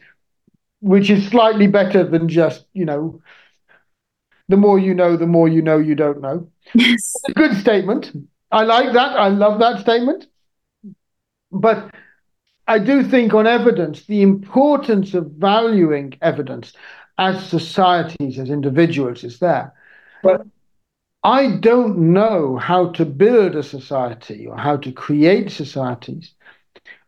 which 0.82 1.12
is 1.12 1.28
slightly 1.28 1.68
better 1.68 2.04
than 2.04 2.28
just, 2.28 2.66
you 2.74 2.84
know, 2.84 3.22
the 4.50 4.58
more 4.58 4.80
you 4.80 4.96
know, 4.96 5.18
the 5.18 5.28
more 5.28 5.48
you 5.48 5.62
know 5.62 5.78
you 5.78 5.94
don't 5.94 6.20
know. 6.20 6.50
Yes. 6.74 7.16
a 7.30 7.34
good 7.34 7.56
statement. 7.58 8.12
I 8.52 8.64
like 8.64 8.94
that. 8.94 9.18
I 9.18 9.28
love 9.28 9.60
that 9.60 9.82
statement. 9.82 10.26
But 11.52 11.94
I 12.68 12.80
do 12.80 13.04
think 13.04 13.34
on 13.34 13.46
evidence, 13.46 14.06
the 14.06 14.22
importance 14.22 15.14
of 15.14 15.32
valuing 15.32 16.18
evidence 16.22 16.74
as 17.18 17.48
societies, 17.48 18.40
as 18.40 18.50
individuals, 18.50 19.24
is 19.24 19.40
there. 19.40 19.74
But 20.24 20.48
I 21.24 21.56
don't 21.58 22.14
know 22.14 22.58
how 22.58 22.92
to 22.92 23.06
build 23.06 23.56
a 23.56 23.64
society 23.64 24.46
or 24.46 24.58
how 24.58 24.78
to 24.78 24.92
create 24.92 25.52
societies 25.52 26.34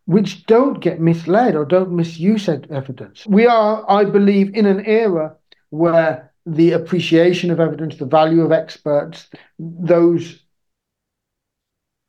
which 0.05 0.45
don't 0.45 0.79
get 0.79 1.01
misled 1.01 1.55
or 1.55 1.65
don't 1.65 1.91
misuse 1.91 2.47
evidence. 2.47 3.25
We 3.25 3.47
are, 3.47 3.83
I 3.89 4.05
believe, 4.05 4.53
in 4.53 4.65
an 4.67 4.85
era 4.85 5.35
where 5.71 6.31
the 6.45 6.73
appreciation 6.73 7.49
of 7.49 7.59
evidence, 7.59 7.97
the 7.97 8.05
value 8.05 8.41
of 8.43 8.51
experts, 8.51 9.27
those 9.57 10.39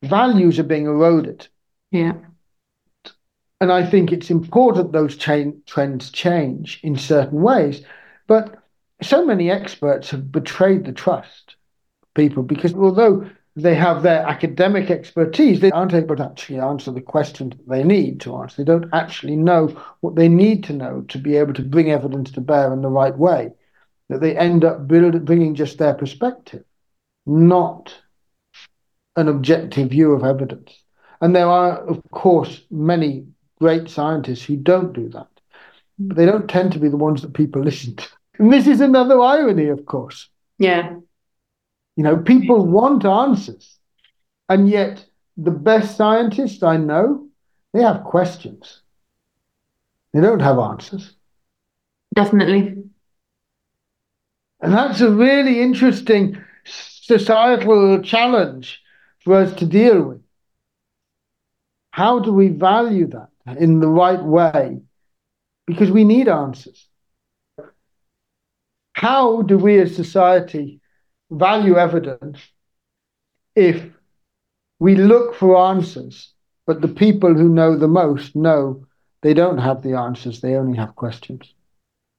values 0.04 0.58
are 0.58 0.64
being 0.64 0.84
eroded. 0.84 1.48
Yeah. 1.90 2.12
And 3.60 3.72
I 3.72 3.84
think 3.86 4.12
it's 4.12 4.30
important 4.30 4.92
those 4.92 5.16
chain, 5.16 5.62
trends 5.64 6.10
change 6.10 6.80
in 6.82 6.96
certain 6.96 7.40
ways. 7.40 7.82
But 8.26 8.62
so 9.02 9.24
many 9.24 9.50
experts 9.50 10.10
have 10.10 10.30
betrayed 10.30 10.84
the 10.84 10.92
trust 10.92 11.45
people 12.16 12.42
because 12.42 12.74
although 12.74 13.28
they 13.56 13.74
have 13.74 14.02
their 14.02 14.20
academic 14.26 14.90
expertise, 14.90 15.60
they 15.60 15.70
aren't 15.70 15.94
able 15.94 16.14
to 16.16 16.24
actually 16.24 16.58
answer 16.58 16.90
the 16.90 17.00
questions 17.00 17.54
that 17.56 17.68
they 17.68 17.82
need 17.82 18.20
to 18.20 18.36
answer. 18.36 18.56
They 18.56 18.70
don't 18.70 18.92
actually 18.92 19.36
know 19.36 19.68
what 20.00 20.14
they 20.14 20.28
need 20.28 20.64
to 20.64 20.74
know 20.74 21.04
to 21.08 21.18
be 21.18 21.36
able 21.36 21.54
to 21.54 21.62
bring 21.62 21.90
evidence 21.90 22.30
to 22.32 22.42
bear 22.42 22.72
in 22.72 22.82
the 22.82 22.88
right 22.88 23.16
way. 23.16 23.52
That 24.10 24.20
they 24.20 24.36
end 24.36 24.64
up 24.64 24.86
build, 24.86 25.24
bringing 25.24 25.54
just 25.54 25.78
their 25.78 25.94
perspective, 25.94 26.64
not 27.24 27.94
an 29.16 29.28
objective 29.28 29.90
view 29.90 30.12
of 30.12 30.22
evidence. 30.22 30.78
And 31.22 31.34
there 31.34 31.48
are, 31.48 31.78
of 31.78 32.02
course, 32.10 32.60
many 32.70 33.26
great 33.58 33.88
scientists 33.88 34.44
who 34.44 34.56
don't 34.56 34.92
do 34.92 35.08
that. 35.08 35.28
But 35.98 36.16
they 36.18 36.26
don't 36.26 36.48
tend 36.48 36.72
to 36.72 36.78
be 36.78 36.88
the 36.88 36.98
ones 36.98 37.22
that 37.22 37.32
people 37.32 37.62
listen 37.64 37.96
to. 37.96 38.08
And 38.38 38.52
this 38.52 38.66
is 38.66 38.82
another 38.82 39.18
irony, 39.18 39.68
of 39.68 39.86
course. 39.86 40.28
Yeah. 40.58 40.96
You 41.96 42.04
know, 42.04 42.16
people 42.16 42.64
want 42.66 43.04
answers. 43.04 43.78
And 44.48 44.68
yet, 44.68 45.04
the 45.36 45.50
best 45.50 45.96
scientists 45.96 46.62
I 46.62 46.76
know, 46.76 47.28
they 47.72 47.82
have 47.82 48.04
questions. 48.04 48.82
They 50.12 50.20
don't 50.20 50.40
have 50.40 50.58
answers. 50.58 51.14
Definitely. 52.14 52.84
And 54.60 54.72
that's 54.72 55.00
a 55.00 55.10
really 55.10 55.60
interesting 55.60 56.42
societal 56.64 58.00
challenge 58.02 58.80
for 59.24 59.34
us 59.34 59.54
to 59.56 59.66
deal 59.66 60.02
with. 60.02 60.22
How 61.90 62.20
do 62.20 62.32
we 62.32 62.48
value 62.48 63.08
that? 63.08 63.28
in 63.46 63.80
the 63.80 63.88
right 63.88 64.22
way 64.22 64.80
because 65.66 65.90
we 65.90 66.04
need 66.04 66.28
answers. 66.28 66.88
How 68.92 69.42
do 69.42 69.58
we 69.58 69.78
as 69.78 69.94
society 69.94 70.80
value 71.30 71.76
evidence 71.76 72.40
if 73.54 73.82
we 74.78 74.94
look 74.94 75.34
for 75.34 75.56
answers, 75.56 76.32
but 76.66 76.80
the 76.80 76.88
people 76.88 77.34
who 77.34 77.48
know 77.48 77.76
the 77.76 77.88
most 77.88 78.36
know 78.36 78.86
they 79.22 79.34
don't 79.34 79.58
have 79.58 79.82
the 79.82 79.94
answers, 79.94 80.40
they 80.40 80.54
only 80.54 80.76
have 80.76 80.94
questions? 80.94 81.52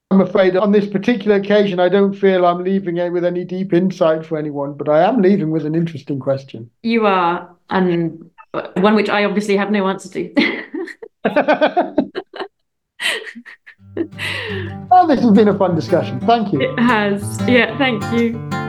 I'm 0.10 0.22
afraid 0.22 0.56
on 0.56 0.72
this 0.72 0.88
particular 0.88 1.36
occasion, 1.36 1.80
I 1.80 1.90
don't 1.90 2.14
feel 2.14 2.46
I'm 2.46 2.64
leaving 2.64 2.98
it 2.98 3.12
with 3.12 3.26
any 3.26 3.44
deep 3.44 3.74
insight 3.74 4.26
for 4.26 4.38
anyone, 4.38 4.74
but 4.74 4.88
I 4.88 5.04
am 5.04 5.22
leaving 5.22 5.52
with 5.52 5.66
an 5.66 5.76
interesting 5.76 6.20
question. 6.20 6.72
You 6.82 7.06
are, 7.06 7.54
and 7.70 8.32
one 8.78 8.96
which 8.96 9.10
I 9.10 9.26
obviously 9.26 9.58
have 9.58 9.70
no 9.70 9.88
answer 9.88 10.10
to. 10.10 10.34
oh, 14.92 15.08
this 15.08 15.20
has 15.20 15.32
been 15.32 15.50
a 15.50 15.58
fun 15.58 15.76
discussion. 15.76 16.22
Thank 16.22 16.54
you. 16.54 16.62
It 16.62 16.80
has. 16.80 17.42
Yeah, 17.48 17.78
thank 17.78 18.02
you. 18.14 18.67